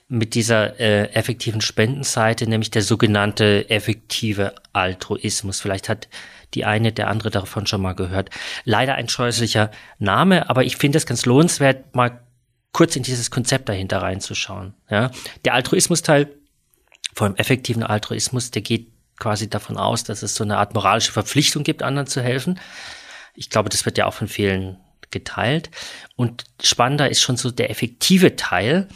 mit 0.07 0.35
dieser 0.35 0.79
äh, 0.79 1.11
effektiven 1.11 1.61
Spendenseite, 1.61 2.47
nämlich 2.47 2.71
der 2.71 2.81
sogenannte 2.81 3.69
effektive 3.69 4.53
Altruismus. 4.77 5.59
Vielleicht 5.59 5.89
hat 5.89 6.07
die 6.53 6.65
eine, 6.65 6.91
der 6.91 7.09
andere 7.09 7.29
davon 7.29 7.67
schon 7.67 7.81
mal 7.81 7.93
gehört. 7.93 8.29
Leider 8.63 8.95
ein 8.95 9.09
scheußlicher 9.09 9.71
Name, 9.99 10.49
aber 10.49 10.63
ich 10.63 10.77
finde 10.77 10.97
es 10.97 11.05
ganz 11.05 11.25
lohnenswert, 11.25 11.95
mal 11.95 12.21
kurz 12.71 12.95
in 12.95 13.03
dieses 13.03 13.31
Konzept 13.31 13.69
dahinter 13.69 14.01
reinzuschauen. 14.01 14.73
Ja? 14.89 15.11
Der 15.45 15.53
Altruismus-Teil, 15.53 16.31
allem 17.19 17.35
effektiven 17.35 17.83
Altruismus, 17.83 18.51
der 18.51 18.61
geht 18.61 18.91
quasi 19.17 19.49
davon 19.49 19.77
aus, 19.77 20.03
dass 20.03 20.21
es 20.21 20.35
so 20.35 20.43
eine 20.43 20.57
Art 20.57 20.73
moralische 20.73 21.11
Verpflichtung 21.11 21.63
gibt, 21.63 21.81
anderen 21.81 22.07
zu 22.07 22.21
helfen. 22.21 22.59
Ich 23.33 23.49
glaube, 23.49 23.69
das 23.69 23.85
wird 23.85 23.97
ja 23.97 24.05
auch 24.05 24.13
von 24.13 24.27
vielen 24.27 24.77
geteilt. 25.11 25.69
Und 26.15 26.45
spannender 26.61 27.09
ist 27.09 27.21
schon 27.21 27.37
so 27.37 27.51
der 27.51 27.69
effektive 27.69 28.35
Teil. 28.35 28.87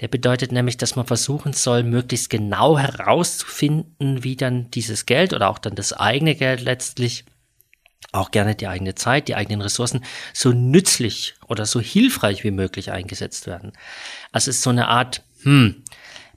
Der 0.00 0.08
bedeutet 0.08 0.52
nämlich, 0.52 0.76
dass 0.76 0.96
man 0.96 1.06
versuchen 1.06 1.52
soll, 1.52 1.82
möglichst 1.82 2.30
genau 2.30 2.78
herauszufinden, 2.78 4.24
wie 4.24 4.36
dann 4.36 4.70
dieses 4.70 5.06
Geld 5.06 5.32
oder 5.32 5.48
auch 5.48 5.58
dann 5.58 5.74
das 5.74 5.92
eigene 5.92 6.34
Geld 6.34 6.60
letztlich, 6.60 7.24
auch 8.12 8.30
gerne 8.30 8.54
die 8.54 8.68
eigene 8.68 8.94
Zeit, 8.94 9.28
die 9.28 9.34
eigenen 9.34 9.62
Ressourcen, 9.62 10.04
so 10.32 10.52
nützlich 10.52 11.34
oder 11.46 11.66
so 11.66 11.80
hilfreich 11.80 12.44
wie 12.44 12.50
möglich 12.50 12.90
eingesetzt 12.92 13.46
werden. 13.46 13.72
Also 14.32 14.50
es 14.50 14.58
ist 14.58 14.62
so 14.62 14.70
eine 14.70 14.88
Art, 14.88 15.22
hm, 15.42 15.82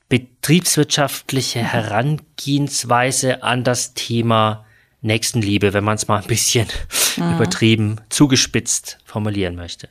betriebswirtschaftliche 0.09 1.59
Herangehensweise 1.59 3.43
an 3.43 3.63
das 3.63 3.93
Thema 3.93 4.65
Nächstenliebe, 5.01 5.73
wenn 5.73 5.83
man 5.83 5.95
es 5.95 6.07
mal 6.07 6.21
ein 6.21 6.27
bisschen 6.27 6.67
mhm. 7.17 7.35
übertrieben, 7.35 8.01
zugespitzt 8.09 8.99
formulieren 9.05 9.55
möchte. 9.55 9.89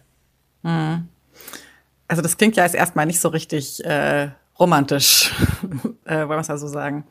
Mhm. 0.62 1.08
Also 2.08 2.22
das 2.22 2.36
klingt 2.36 2.56
ja 2.56 2.64
jetzt 2.64 2.74
erstmal 2.74 3.06
nicht 3.06 3.20
so 3.20 3.28
richtig 3.28 3.84
äh, 3.84 4.30
romantisch, 4.58 5.32
äh, 6.04 6.16
wollen 6.16 6.30
wir 6.30 6.38
es 6.38 6.48
mal 6.48 6.58
so 6.58 6.68
sagen. 6.68 7.04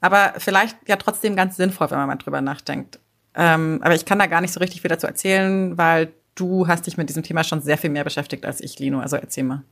Aber 0.00 0.34
vielleicht 0.38 0.76
ja 0.88 0.96
trotzdem 0.96 1.36
ganz 1.36 1.56
sinnvoll, 1.56 1.90
wenn 1.90 1.98
man 1.98 2.08
mal 2.08 2.16
drüber 2.16 2.40
nachdenkt. 2.40 2.98
Ähm, 3.34 3.80
aber 3.82 3.94
ich 3.94 4.04
kann 4.04 4.18
da 4.18 4.26
gar 4.26 4.40
nicht 4.40 4.52
so 4.52 4.60
richtig 4.60 4.80
viel 4.80 4.88
dazu 4.88 5.06
erzählen, 5.06 5.76
weil 5.78 6.12
du 6.34 6.66
hast 6.68 6.86
dich 6.86 6.96
mit 6.96 7.08
diesem 7.08 7.22
Thema 7.22 7.44
schon 7.44 7.60
sehr 7.60 7.78
viel 7.78 7.90
mehr 7.90 8.04
beschäftigt 8.04 8.44
als 8.44 8.60
ich, 8.60 8.78
Lino. 8.78 9.00
Also 9.00 9.16
erzähl 9.16 9.44
mal. 9.44 9.62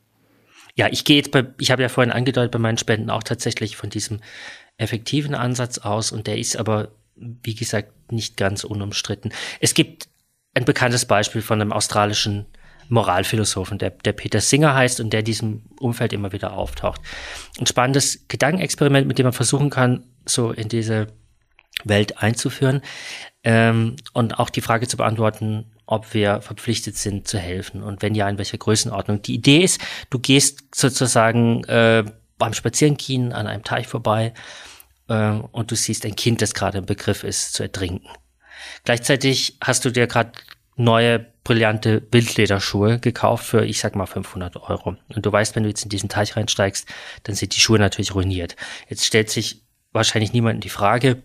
Ja, 0.74 0.86
ich 0.88 1.04
gehe 1.04 1.16
jetzt 1.16 1.32
bei, 1.32 1.46
ich 1.58 1.70
habe 1.70 1.82
ja 1.82 1.88
vorhin 1.88 2.12
angedeutet, 2.12 2.52
bei 2.52 2.58
meinen 2.58 2.78
Spenden 2.78 3.10
auch 3.10 3.22
tatsächlich 3.22 3.76
von 3.76 3.90
diesem 3.90 4.20
effektiven 4.76 5.34
Ansatz 5.34 5.78
aus 5.78 6.12
und 6.12 6.26
der 6.26 6.38
ist 6.38 6.56
aber 6.56 6.92
wie 7.20 7.54
gesagt, 7.54 8.12
nicht 8.12 8.36
ganz 8.36 8.64
unumstritten. 8.64 9.32
Es 9.60 9.74
gibt 9.74 10.08
ein 10.54 10.64
bekanntes 10.64 11.06
Beispiel 11.06 11.42
von 11.42 11.60
einem 11.60 11.72
australischen 11.72 12.46
Moralphilosophen, 12.88 13.78
der, 13.78 13.90
der 13.90 14.12
Peter 14.12 14.40
Singer 14.40 14.74
heißt 14.74 15.00
und 15.00 15.12
der 15.12 15.20
in 15.20 15.26
diesem 15.26 15.62
Umfeld 15.78 16.12
immer 16.12 16.32
wieder 16.32 16.54
auftaucht. 16.54 17.00
Ein 17.58 17.66
spannendes 17.66 18.26
Gedankenexperiment, 18.28 19.06
mit 19.06 19.18
dem 19.18 19.24
man 19.24 19.32
versuchen 19.32 19.70
kann, 19.70 20.04
so 20.24 20.52
in 20.52 20.68
diese 20.68 21.08
Welt 21.84 22.18
einzuführen 22.22 22.80
ähm, 23.44 23.96
und 24.12 24.38
auch 24.38 24.50
die 24.50 24.62
Frage 24.62 24.88
zu 24.88 24.96
beantworten, 24.96 25.66
ob 25.86 26.12
wir 26.12 26.40
verpflichtet 26.42 26.96
sind 26.96 27.28
zu 27.28 27.38
helfen 27.38 27.82
und 27.82 28.02
wenn 28.02 28.14
ja, 28.14 28.28
in 28.28 28.38
welcher 28.38 28.58
Größenordnung. 28.58 29.22
Die 29.22 29.34
Idee 29.34 29.62
ist, 29.62 29.80
du 30.10 30.18
gehst 30.18 30.74
sozusagen 30.74 31.64
äh, 31.64 32.04
beim 32.36 32.52
Spazierengehen 32.52 33.32
an 33.32 33.46
einem 33.46 33.64
Teich 33.64 33.86
vorbei 33.86 34.34
äh, 35.08 35.30
und 35.30 35.70
du 35.70 35.76
siehst 35.76 36.04
ein 36.04 36.16
Kind, 36.16 36.42
das 36.42 36.54
gerade 36.54 36.78
im 36.78 36.86
Begriff 36.86 37.24
ist 37.24 37.54
zu 37.54 37.62
ertrinken. 37.62 38.08
Gleichzeitig 38.84 39.56
hast 39.62 39.84
du 39.84 39.90
dir 39.90 40.06
gerade 40.06 40.32
neue 40.76 41.26
brillante 41.44 42.06
Wildlederschuhe 42.10 42.98
gekauft 43.00 43.44
für, 43.44 43.64
ich 43.64 43.80
sag 43.80 43.96
mal, 43.96 44.06
500 44.06 44.56
Euro. 44.56 44.96
Und 45.08 45.26
du 45.26 45.32
weißt, 45.32 45.56
wenn 45.56 45.62
du 45.62 45.68
jetzt 45.68 45.82
in 45.82 45.88
diesen 45.88 46.08
Teich 46.08 46.36
reinsteigst, 46.36 46.86
dann 47.24 47.34
sind 47.34 47.56
die 47.56 47.60
Schuhe 47.60 47.78
natürlich 47.78 48.14
ruiniert. 48.14 48.56
Jetzt 48.88 49.04
stellt 49.04 49.30
sich 49.30 49.62
wahrscheinlich 49.92 50.32
niemand 50.32 50.62
die 50.64 50.68
Frage, 50.68 51.22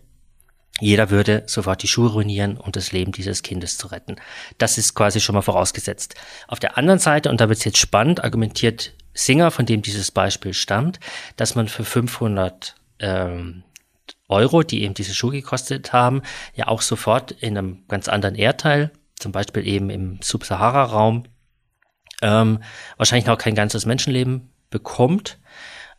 jeder 0.80 1.10
würde 1.10 1.44
sofort 1.46 1.82
die 1.82 1.88
Schuhe 1.88 2.10
ruinieren, 2.10 2.56
um 2.56 2.72
das 2.72 2.90
Leben 2.90 3.12
dieses 3.12 3.42
Kindes 3.42 3.78
zu 3.78 3.86
retten. 3.88 4.16
Das 4.58 4.76
ist 4.76 4.94
quasi 4.94 5.20
schon 5.20 5.34
mal 5.34 5.42
vorausgesetzt. 5.42 6.16
Auf 6.48 6.58
der 6.58 6.76
anderen 6.76 6.98
Seite, 6.98 7.30
und 7.30 7.40
da 7.40 7.48
wird 7.48 7.58
es 7.58 7.64
jetzt 7.64 7.78
spannend, 7.78 8.24
argumentiert 8.24 8.92
Singer, 9.12 9.52
von 9.52 9.66
dem 9.66 9.82
dieses 9.82 10.10
Beispiel 10.10 10.52
stammt, 10.52 10.98
dass 11.36 11.54
man 11.54 11.68
für 11.68 11.84
500 11.84 12.74
ähm, 12.98 13.62
Euro, 14.34 14.62
die 14.62 14.82
eben 14.82 14.94
diese 14.94 15.14
Schuhe 15.14 15.32
gekostet 15.32 15.92
haben, 15.92 16.22
ja 16.54 16.68
auch 16.68 16.82
sofort 16.82 17.30
in 17.30 17.56
einem 17.56 17.84
ganz 17.88 18.08
anderen 18.08 18.34
Erdteil, 18.34 18.90
zum 19.18 19.32
Beispiel 19.32 19.66
eben 19.66 19.90
im 19.90 20.18
Subsahara-Raum, 20.22 21.24
ähm, 22.22 22.60
wahrscheinlich 22.96 23.26
noch 23.26 23.38
kein 23.38 23.54
ganzes 23.54 23.86
Menschenleben 23.86 24.50
bekommt, 24.70 25.38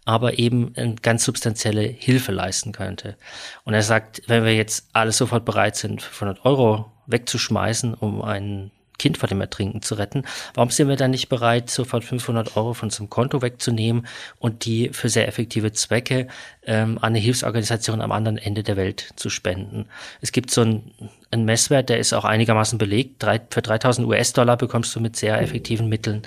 aber 0.05 0.37
eben 0.37 0.73
eine 0.75 0.95
ganz 0.95 1.25
substanzielle 1.25 1.81
Hilfe 1.81 2.31
leisten 2.31 2.71
könnte. 2.71 3.17
Und 3.63 3.73
er 3.73 3.83
sagt, 3.83 4.21
wenn 4.27 4.43
wir 4.43 4.55
jetzt 4.55 4.89
alle 4.93 5.11
sofort 5.11 5.45
bereit 5.45 5.75
sind, 5.75 6.01
500 6.01 6.45
Euro 6.45 6.91
wegzuschmeißen, 7.07 7.93
um 7.93 8.21
ein 8.21 8.71
Kind 8.97 9.17
vor 9.17 9.27
dem 9.27 9.41
Ertrinken 9.41 9.81
zu 9.81 9.95
retten, 9.95 10.23
warum 10.53 10.69
sind 10.69 10.87
wir 10.87 10.95
dann 10.95 11.11
nicht 11.11 11.29
bereit, 11.29 11.69
sofort 11.69 12.03
500 12.03 12.55
Euro 12.57 12.73
von 12.73 12.87
unserem 12.87 13.09
Konto 13.09 13.41
wegzunehmen 13.41 14.07
und 14.39 14.65
die 14.65 14.89
für 14.89 15.09
sehr 15.09 15.27
effektive 15.27 15.71
Zwecke 15.71 16.27
ähm, 16.65 16.97
an 16.97 17.15
eine 17.15 17.19
Hilfsorganisation 17.19 18.01
am 18.01 18.11
anderen 18.11 18.37
Ende 18.37 18.63
der 18.63 18.77
Welt 18.77 19.13
zu 19.15 19.29
spenden? 19.29 19.87
Es 20.21 20.31
gibt 20.31 20.51
so 20.51 20.61
einen, 20.61 20.91
einen 21.31 21.45
Messwert, 21.45 21.89
der 21.89 21.99
ist 21.99 22.13
auch 22.13 22.25
einigermaßen 22.25 22.77
belegt. 22.77 23.23
Drei, 23.23 23.41
für 23.49 23.61
3000 23.61 24.07
US-Dollar 24.07 24.57
bekommst 24.57 24.95
du 24.95 24.99
mit 24.99 25.15
sehr 25.15 25.41
effektiven 25.41 25.89
Mitteln 25.89 26.23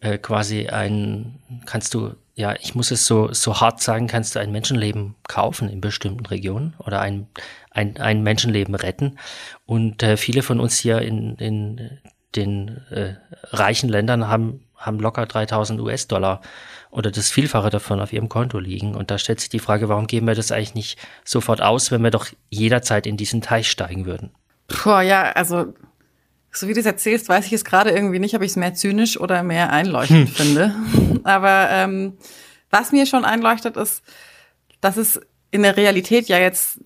äh, 0.00 0.18
quasi 0.18 0.68
ein, 0.68 1.38
kannst 1.66 1.94
du 1.94 2.14
ja, 2.38 2.54
ich 2.60 2.76
muss 2.76 2.92
es 2.92 3.04
so, 3.04 3.32
so 3.32 3.60
hart 3.60 3.82
sagen, 3.82 4.06
kannst 4.06 4.36
du 4.36 4.38
ein 4.38 4.52
Menschenleben 4.52 5.16
kaufen 5.26 5.68
in 5.68 5.80
bestimmten 5.80 6.24
Regionen 6.24 6.74
oder 6.78 7.00
ein, 7.00 7.26
ein, 7.72 7.96
ein 7.96 8.22
Menschenleben 8.22 8.76
retten. 8.76 9.18
Und 9.66 10.04
äh, 10.04 10.16
viele 10.16 10.42
von 10.42 10.60
uns 10.60 10.78
hier 10.78 11.02
in, 11.02 11.34
in 11.34 11.98
den 12.36 12.78
äh, 12.90 13.16
reichen 13.50 13.88
Ländern 13.88 14.28
haben, 14.28 14.64
haben 14.76 15.00
locker 15.00 15.26
3000 15.26 15.80
US-Dollar 15.80 16.40
oder 16.92 17.10
das 17.10 17.28
Vielfache 17.28 17.70
davon 17.70 18.00
auf 18.00 18.12
ihrem 18.12 18.28
Konto 18.28 18.60
liegen. 18.60 18.94
Und 18.94 19.10
da 19.10 19.18
stellt 19.18 19.40
sich 19.40 19.48
die 19.48 19.58
Frage, 19.58 19.88
warum 19.88 20.06
geben 20.06 20.28
wir 20.28 20.36
das 20.36 20.52
eigentlich 20.52 20.76
nicht 20.76 20.98
sofort 21.24 21.60
aus, 21.60 21.90
wenn 21.90 22.02
wir 22.02 22.12
doch 22.12 22.28
jederzeit 22.50 23.08
in 23.08 23.16
diesen 23.16 23.42
Teich 23.42 23.68
steigen 23.68 24.06
würden? 24.06 24.30
Puh, 24.68 25.00
ja, 25.00 25.32
also 25.32 25.74
so 26.50 26.68
wie 26.68 26.74
du 26.74 26.80
es 26.80 26.86
erzählst, 26.86 27.28
weiß 27.28 27.46
ich 27.46 27.52
es 27.52 27.64
gerade 27.64 27.90
irgendwie 27.90 28.18
nicht, 28.18 28.34
ob 28.34 28.42
ich 28.42 28.50
es 28.50 28.56
mehr 28.56 28.74
zynisch 28.74 29.20
oder 29.20 29.42
mehr 29.42 29.70
einleuchtend 29.70 30.28
hm. 30.28 30.34
finde. 30.34 30.74
Aber 31.24 31.68
ähm, 31.70 32.14
was 32.70 32.92
mir 32.92 33.06
schon 33.06 33.24
einleuchtet, 33.24 33.76
ist, 33.76 34.02
dass 34.80 34.96
es 34.96 35.20
in 35.50 35.62
der 35.62 35.76
Realität 35.76 36.28
ja 36.28 36.38
jetzt 36.38 36.80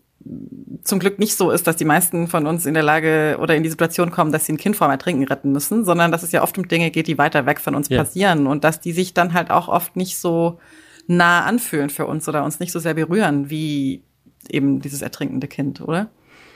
zum 0.85 0.99
Glück 0.99 1.19
nicht 1.19 1.37
so 1.37 1.51
ist, 1.51 1.67
dass 1.67 1.77
die 1.77 1.85
meisten 1.85 2.29
von 2.29 2.47
uns 2.47 2.67
in 2.67 2.75
der 2.75 2.83
Lage 2.83 3.37
oder 3.41 3.55
in 3.55 3.63
die 3.63 3.69
Situation 3.69 4.11
kommen, 4.11 4.33
dass 4.33 4.47
sie 4.47 4.53
ein 4.53 4.59
Kind 4.59 4.77
vor 4.77 4.89
dem 4.89 4.93
Ertrinken 4.93 5.25
retten 5.25 5.53
müssen, 5.53 5.85
sondern 5.85 6.11
dass 6.11 6.23
es 6.23 6.33
ja 6.33 6.43
oft 6.43 6.59
um 6.59 6.69
Dinge 6.69 6.91
geht, 6.91 7.07
die 7.07 7.19
weiter 7.19 7.47
weg 7.47 7.61
von 7.61 7.75
uns 7.75 7.89
ja. 7.89 7.99
passieren 7.99 8.47
und 8.47 8.65
dass 8.65 8.81
die 8.81 8.93
sich 8.93 9.15
dann 9.15 9.33
halt 9.33 9.51
auch 9.51 9.69
oft 9.69 9.97
nicht 9.97 10.19
so 10.19 10.59
nah 11.07 11.45
anfühlen 11.45 11.91
für 11.91 12.07
uns 12.07 12.29
oder 12.29 12.45
uns 12.45 12.61
nicht 12.61 12.73
so 12.73 12.79
sehr 12.79 12.95
berühren 12.95 13.51
wie 13.51 14.03
eben 14.49 14.81
dieses 14.81 15.03
ertrinkende 15.03 15.47
Kind, 15.47 15.81
oder? 15.81 16.11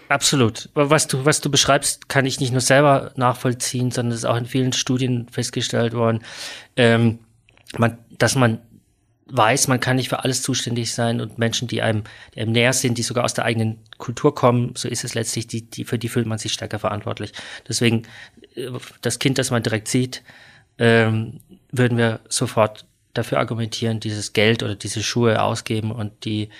Absolut. 0.08 0.68
Was 0.74 1.08
du, 1.08 1.24
was 1.24 1.40
du 1.40 1.50
beschreibst, 1.50 2.08
kann 2.08 2.26
ich 2.26 2.40
nicht 2.40 2.52
nur 2.52 2.60
selber 2.60 3.12
nachvollziehen, 3.16 3.90
sondern 3.90 4.12
es 4.12 4.18
ist 4.18 4.24
auch 4.24 4.36
in 4.36 4.46
vielen 4.46 4.72
Studien 4.72 5.28
festgestellt 5.30 5.94
worden, 5.94 6.20
ähm, 6.76 7.18
man, 7.76 7.98
dass 8.10 8.36
man 8.36 8.60
weiß, 9.28 9.66
man 9.66 9.80
kann 9.80 9.96
nicht 9.96 10.08
für 10.08 10.22
alles 10.22 10.42
zuständig 10.42 10.92
sein 10.92 11.20
und 11.20 11.38
Menschen, 11.38 11.66
die 11.66 11.82
einem, 11.82 12.04
die 12.34 12.40
einem 12.40 12.52
näher 12.52 12.72
sind, 12.72 12.96
die 12.96 13.02
sogar 13.02 13.24
aus 13.24 13.34
der 13.34 13.44
eigenen 13.44 13.78
Kultur 13.98 14.34
kommen, 14.34 14.74
so 14.76 14.88
ist 14.88 15.02
es 15.02 15.14
letztlich, 15.14 15.48
die, 15.48 15.68
die, 15.68 15.84
für 15.84 15.98
die 15.98 16.08
fühlt 16.08 16.26
man 16.26 16.38
sich 16.38 16.52
stärker 16.52 16.78
verantwortlich. 16.78 17.32
Deswegen, 17.68 18.04
äh, 18.54 18.70
das 19.02 19.18
Kind, 19.18 19.38
das 19.38 19.50
man 19.50 19.62
direkt 19.62 19.88
sieht, 19.88 20.22
ähm, 20.78 21.40
würden 21.72 21.98
wir 21.98 22.20
sofort 22.28 22.86
dafür 23.14 23.38
argumentieren, 23.38 23.98
dieses 23.98 24.32
Geld 24.32 24.62
oder 24.62 24.76
diese 24.76 25.02
Schuhe 25.02 25.42
ausgeben 25.42 25.90
und 25.90 26.24
die 26.24 26.50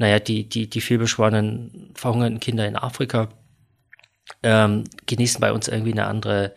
naja, 0.00 0.18
die, 0.18 0.48
die, 0.48 0.68
die 0.68 0.80
vielbeschworenen 0.80 1.90
verhungerten 1.94 2.40
Kinder 2.40 2.66
in 2.66 2.74
Afrika 2.74 3.28
ähm, 4.42 4.84
genießen 5.04 5.42
bei 5.42 5.52
uns 5.52 5.68
irgendwie 5.68 5.92
eine 5.92 6.06
andere, 6.06 6.54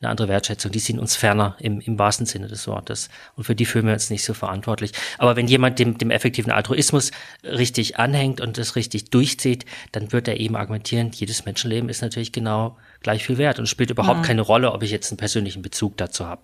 eine 0.00 0.10
andere 0.10 0.28
Wertschätzung. 0.28 0.70
Die 0.70 0.78
sind 0.78 1.00
uns 1.00 1.16
ferner 1.16 1.56
im, 1.58 1.80
im 1.80 1.98
wahrsten 1.98 2.24
Sinne 2.24 2.46
des 2.46 2.68
Wortes. 2.68 3.08
Und 3.34 3.42
für 3.42 3.56
die 3.56 3.64
fühlen 3.64 3.86
wir 3.86 3.94
uns 3.94 4.10
nicht 4.10 4.22
so 4.22 4.32
verantwortlich. 4.32 4.92
Aber 5.18 5.34
wenn 5.34 5.48
jemand 5.48 5.80
dem, 5.80 5.98
dem 5.98 6.12
effektiven 6.12 6.52
Altruismus 6.52 7.10
richtig 7.42 7.98
anhängt 7.98 8.40
und 8.40 8.58
das 8.58 8.76
richtig 8.76 9.10
durchzieht, 9.10 9.64
dann 9.90 10.12
wird 10.12 10.28
er 10.28 10.38
eben 10.38 10.54
argumentieren, 10.54 11.10
jedes 11.12 11.44
Menschenleben 11.44 11.88
ist 11.88 12.00
natürlich 12.00 12.30
genau 12.30 12.78
gleich 13.00 13.26
viel 13.26 13.38
wert 13.38 13.58
und 13.58 13.68
spielt 13.68 13.90
überhaupt 13.90 14.20
ja. 14.20 14.26
keine 14.26 14.42
Rolle, 14.42 14.70
ob 14.70 14.84
ich 14.84 14.92
jetzt 14.92 15.10
einen 15.10 15.18
persönlichen 15.18 15.62
Bezug 15.62 15.96
dazu 15.96 16.26
habe. 16.26 16.42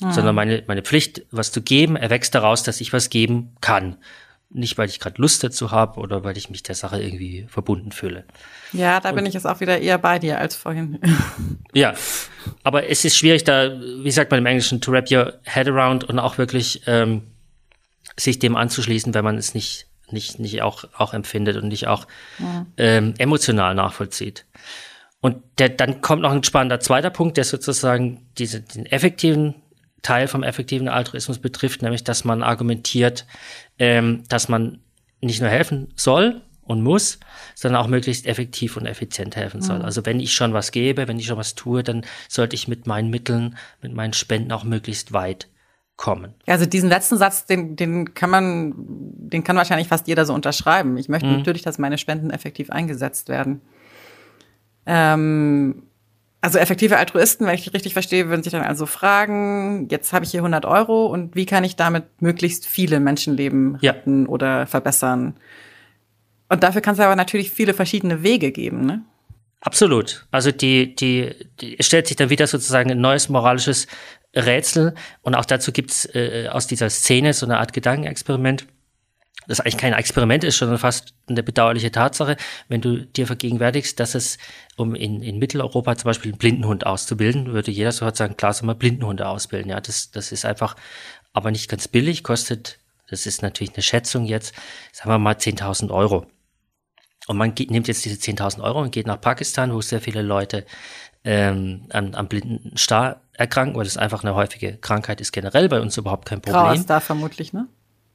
Ja. 0.00 0.12
Sondern 0.12 0.34
meine, 0.34 0.62
meine 0.66 0.80
Pflicht, 0.80 1.26
was 1.30 1.52
zu 1.52 1.60
geben, 1.60 1.96
erwächst 1.96 2.34
daraus, 2.34 2.62
dass 2.62 2.80
ich 2.80 2.94
was 2.94 3.10
geben 3.10 3.54
kann. 3.60 3.98
Nicht, 4.50 4.78
weil 4.78 4.88
ich 4.88 4.98
gerade 4.98 5.20
Lust 5.20 5.44
dazu 5.44 5.72
habe 5.72 6.00
oder 6.00 6.24
weil 6.24 6.38
ich 6.38 6.48
mich 6.48 6.62
der 6.62 6.74
Sache 6.74 7.02
irgendwie 7.02 7.46
verbunden 7.48 7.92
fühle. 7.92 8.24
Ja, 8.72 8.98
da 8.98 9.12
bin 9.12 9.26
ich 9.26 9.34
jetzt 9.34 9.46
auch 9.46 9.60
wieder 9.60 9.78
eher 9.78 9.98
bei 9.98 10.18
dir 10.18 10.38
als 10.38 10.56
vorhin. 10.56 10.98
ja, 11.74 11.92
aber 12.64 12.88
es 12.88 13.04
ist 13.04 13.16
schwierig, 13.16 13.44
da, 13.44 13.78
wie 13.78 14.10
sagt 14.10 14.30
man 14.30 14.38
im 14.38 14.46
Englischen, 14.46 14.80
to 14.80 14.90
wrap 14.90 15.10
your 15.10 15.34
head 15.44 15.68
around 15.68 16.04
und 16.04 16.18
auch 16.18 16.38
wirklich 16.38 16.82
ähm, 16.86 17.24
sich 18.16 18.38
dem 18.38 18.56
anzuschließen, 18.56 19.12
wenn 19.12 19.24
man 19.24 19.36
es 19.36 19.52
nicht, 19.52 19.86
nicht, 20.10 20.38
nicht 20.38 20.62
auch, 20.62 20.84
auch 20.96 21.12
empfindet 21.12 21.58
und 21.58 21.68
nicht 21.68 21.86
auch 21.86 22.06
ja. 22.38 22.66
ähm, 22.78 23.12
emotional 23.18 23.74
nachvollzieht. 23.74 24.46
Und 25.20 25.42
der, 25.58 25.68
dann 25.68 26.00
kommt 26.00 26.22
noch 26.22 26.32
ein 26.32 26.44
spannender 26.44 26.80
zweiter 26.80 27.10
Punkt, 27.10 27.36
der 27.36 27.44
sozusagen 27.44 28.26
diese, 28.38 28.62
den 28.62 28.86
effektiven 28.86 29.56
Teil 30.02 30.28
vom 30.28 30.42
effektiven 30.42 30.88
Altruismus 30.88 31.38
betrifft, 31.38 31.82
nämlich 31.82 32.04
dass 32.04 32.24
man 32.24 32.42
argumentiert, 32.42 33.26
ähm, 33.78 34.22
dass 34.28 34.48
man 34.48 34.80
nicht 35.20 35.40
nur 35.40 35.50
helfen 35.50 35.92
soll 35.96 36.42
und 36.62 36.82
muss, 36.82 37.18
sondern 37.54 37.82
auch 37.82 37.88
möglichst 37.88 38.26
effektiv 38.26 38.76
und 38.76 38.86
effizient 38.86 39.36
helfen 39.36 39.62
soll. 39.62 39.78
Mhm. 39.78 39.84
Also 39.84 40.04
wenn 40.06 40.20
ich 40.20 40.32
schon 40.32 40.52
was 40.52 40.70
gebe, 40.70 41.08
wenn 41.08 41.18
ich 41.18 41.26
schon 41.26 41.38
was 41.38 41.54
tue, 41.54 41.82
dann 41.82 42.04
sollte 42.28 42.54
ich 42.54 42.68
mit 42.68 42.86
meinen 42.86 43.10
Mitteln, 43.10 43.56
mit 43.82 43.94
meinen 43.94 44.12
Spenden 44.12 44.52
auch 44.52 44.64
möglichst 44.64 45.12
weit 45.12 45.48
kommen. 45.96 46.34
Also 46.46 46.64
diesen 46.64 46.88
letzten 46.88 47.16
Satz, 47.16 47.46
den, 47.46 47.74
den 47.74 48.14
kann 48.14 48.30
man, 48.30 48.74
den 48.76 49.42
kann 49.42 49.56
wahrscheinlich 49.56 49.88
fast 49.88 50.06
jeder 50.06 50.24
so 50.26 50.32
unterschreiben. 50.32 50.96
Ich 50.96 51.08
möchte 51.08 51.28
mhm. 51.28 51.38
natürlich, 51.38 51.62
dass 51.62 51.78
meine 51.78 51.98
Spenden 51.98 52.30
effektiv 52.30 52.70
eingesetzt 52.70 53.28
werden. 53.28 53.62
Ähm, 54.86 55.87
also 56.40 56.58
effektive 56.58 56.96
Altruisten, 56.96 57.46
wenn 57.46 57.54
ich 57.54 57.64
die 57.64 57.70
richtig 57.70 57.94
verstehe, 57.94 58.28
würden 58.28 58.42
sich 58.42 58.52
dann 58.52 58.62
also 58.62 58.86
fragen, 58.86 59.88
jetzt 59.90 60.12
habe 60.12 60.24
ich 60.24 60.30
hier 60.30 60.40
100 60.40 60.64
Euro 60.66 61.06
und 61.06 61.34
wie 61.34 61.46
kann 61.46 61.64
ich 61.64 61.76
damit 61.76 62.04
möglichst 62.20 62.66
viele 62.66 63.00
Menschenleben 63.00 63.76
retten 63.76 64.22
ja. 64.22 64.28
oder 64.28 64.66
verbessern? 64.66 65.34
Und 66.48 66.62
dafür 66.62 66.80
kann 66.80 66.94
es 66.94 67.00
aber 67.00 67.16
natürlich 67.16 67.50
viele 67.50 67.74
verschiedene 67.74 68.22
Wege 68.22 68.52
geben, 68.52 68.86
ne? 68.86 69.02
Absolut. 69.60 70.26
Also 70.30 70.52
die, 70.52 70.94
die, 70.94 71.34
die 71.60 71.78
es 71.78 71.86
stellt 71.86 72.06
sich 72.06 72.16
dann 72.16 72.30
wieder 72.30 72.46
sozusagen 72.46 72.92
ein 72.92 73.00
neues 73.00 73.28
moralisches 73.28 73.88
Rätsel 74.34 74.94
und 75.22 75.34
auch 75.34 75.44
dazu 75.44 75.72
gibt's 75.72 76.04
äh, 76.14 76.48
aus 76.48 76.68
dieser 76.68 76.88
Szene 76.90 77.32
so 77.32 77.44
eine 77.44 77.58
Art 77.58 77.72
Gedankenexperiment 77.72 78.66
das 79.48 79.60
eigentlich 79.60 79.78
kein 79.78 79.94
Experiment 79.94 80.44
ist, 80.44 80.58
sondern 80.58 80.78
fast 80.78 81.14
eine 81.26 81.42
bedauerliche 81.42 81.90
Tatsache, 81.90 82.36
wenn 82.68 82.80
du 82.80 83.04
dir 83.04 83.26
vergegenwärtigst, 83.26 83.98
dass 83.98 84.14
es, 84.14 84.38
um 84.76 84.94
in, 84.94 85.22
in 85.22 85.38
Mitteleuropa 85.38 85.96
zum 85.96 86.04
Beispiel 86.04 86.32
einen 86.32 86.38
Blindenhund 86.38 86.86
auszubilden, 86.86 87.52
würde 87.52 87.70
jeder 87.70 87.90
sofort 87.90 88.16
sagen, 88.16 88.36
klar 88.36 88.52
soll 88.52 88.66
man 88.66 88.78
Blindenhunde 88.78 89.26
ausbilden. 89.26 89.70
Ja, 89.70 89.80
das, 89.80 90.10
das 90.10 90.32
ist 90.32 90.44
einfach, 90.44 90.76
aber 91.32 91.50
nicht 91.50 91.68
ganz 91.68 91.88
billig, 91.88 92.22
kostet, 92.22 92.78
das 93.08 93.26
ist 93.26 93.42
natürlich 93.42 93.74
eine 93.74 93.82
Schätzung 93.82 94.26
jetzt, 94.26 94.54
sagen 94.92 95.10
wir 95.10 95.18
mal 95.18 95.34
10.000 95.34 95.90
Euro. 95.90 96.26
Und 97.26 97.36
man 97.36 97.54
geht, 97.54 97.70
nimmt 97.70 97.88
jetzt 97.88 98.04
diese 98.04 98.16
10.000 98.16 98.62
Euro 98.62 98.80
und 98.82 98.92
geht 98.92 99.06
nach 99.06 99.20
Pakistan, 99.20 99.72
wo 99.72 99.80
sehr 99.80 100.00
viele 100.00 100.22
Leute 100.22 100.66
ähm, 101.24 101.86
an, 101.90 102.14
am 102.14 102.28
blinden 102.28 102.76
Star 102.76 103.22
erkranken, 103.32 103.76
weil 103.76 103.84
das 103.84 103.96
einfach 103.96 104.22
eine 104.22 104.34
häufige 104.34 104.76
Krankheit 104.76 105.20
ist 105.20 105.32
generell 105.32 105.68
bei 105.68 105.80
uns 105.80 105.96
überhaupt 105.96 106.28
kein 106.28 106.40
Problem. 106.40 106.62
Grauer 106.62 106.76
Star 106.76 107.00
vermutlich, 107.00 107.52
ne? 107.52 107.66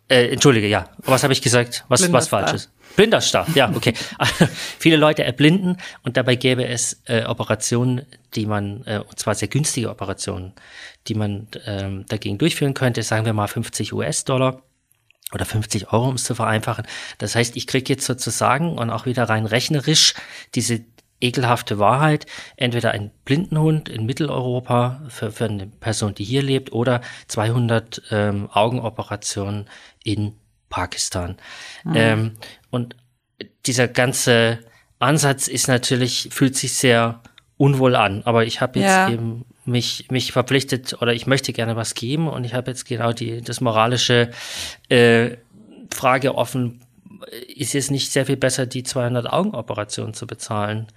Äh, 0.10 0.29
Entschuldige, 0.29 0.67
ja. 0.67 0.89
Was 1.00 1.24
habe 1.24 1.33
ich 1.33 1.41
gesagt? 1.41 1.86
Was, 1.88 2.12
was 2.12 2.27
falsches? 2.27 2.69
Blinderstar, 2.95 3.48
ja, 3.55 3.72
okay. 3.74 3.93
Viele 4.79 4.98
Leute 4.98 5.24
erblinden 5.24 5.77
und 6.03 6.15
dabei 6.17 6.36
gäbe 6.36 6.67
es 6.67 7.01
äh, 7.05 7.24
Operationen, 7.25 8.05
die 8.36 8.45
man, 8.45 8.83
äh, 8.86 9.00
und 9.00 9.17
zwar 9.17 9.33
sehr 9.33 9.48
günstige 9.48 9.89
Operationen, 9.89 10.53
die 11.07 11.15
man 11.15 11.48
ähm, 11.65 12.05
dagegen 12.07 12.38
durchführen 12.38 12.75
könnte, 12.75 13.01
sagen 13.01 13.25
wir 13.25 13.33
mal 13.33 13.48
50 13.48 13.93
US-Dollar. 13.93 14.62
oder 15.33 15.45
50 15.45 15.91
Euro, 15.91 16.10
um 16.10 16.15
es 16.15 16.24
zu 16.25 16.36
vereinfachen. 16.36 16.86
Das 17.17 17.33
heißt, 17.33 17.55
ich 17.55 17.65
kriege 17.65 17.91
jetzt 17.91 18.05
sozusagen 18.05 18.77
und 18.77 18.91
auch 18.91 19.07
wieder 19.07 19.24
rein 19.24 19.48
rechnerisch 19.48 20.13
diese 20.53 20.86
ekelhafte 21.20 21.79
Wahrheit, 21.79 22.25
entweder 22.58 22.91
ein 22.91 23.12
Blindenhund 23.25 23.89
in 23.89 24.05
Mitteleuropa 24.05 25.01
für, 25.08 25.32
für 25.32 25.46
eine 25.46 25.67
Person, 25.67 26.13
die 26.13 26.24
hier 26.24 26.41
lebt, 26.41 26.74
oder 26.74 27.01
200 27.27 28.01
ähm, 28.12 28.50
Augenoperationen 28.51 29.70
in 30.03 30.36
Pakistan. 30.70 31.38
Mhm. 31.84 31.93
Ähm, 31.96 32.32
und 32.72 32.96
dieser 33.65 33.88
ganze 33.88 34.60
Ansatz 35.00 35.48
ist 35.48 35.67
natürlich, 35.67 36.29
fühlt 36.32 36.55
sich 36.55 36.74
sehr 36.74 37.22
unwohl 37.58 37.96
an, 37.96 38.24
aber 38.25 38.46
ich 38.46 38.62
habe 38.62 38.79
jetzt 38.79 38.89
ja. 38.89 39.10
eben 39.10 39.46
mich, 39.65 40.08
mich 40.10 40.32
verpflichtet 40.32 41.01
oder 41.01 41.13
ich 41.13 41.27
möchte 41.27 41.53
gerne 41.53 41.75
was 41.75 41.93
geben 41.93 42.27
und 42.27 42.43
ich 42.43 42.53
habe 42.53 42.72
jetzt 42.72 42.86
genau 42.86 43.13
die, 43.13 43.41
das 43.41 43.62
moralische 43.62 44.32
äh, 44.89 45.38
Frage 45.93 46.36
offen, 46.36 46.82
ist 47.31 47.75
es 47.75 47.91
nicht 47.91 48.11
sehr 48.11 48.25
viel 48.25 48.37
besser, 48.37 48.65
die 48.65 48.83
200 48.83 49.31
Augenoperationen 49.31 50.13
zu 50.13 50.27
bezahlen? 50.27 50.87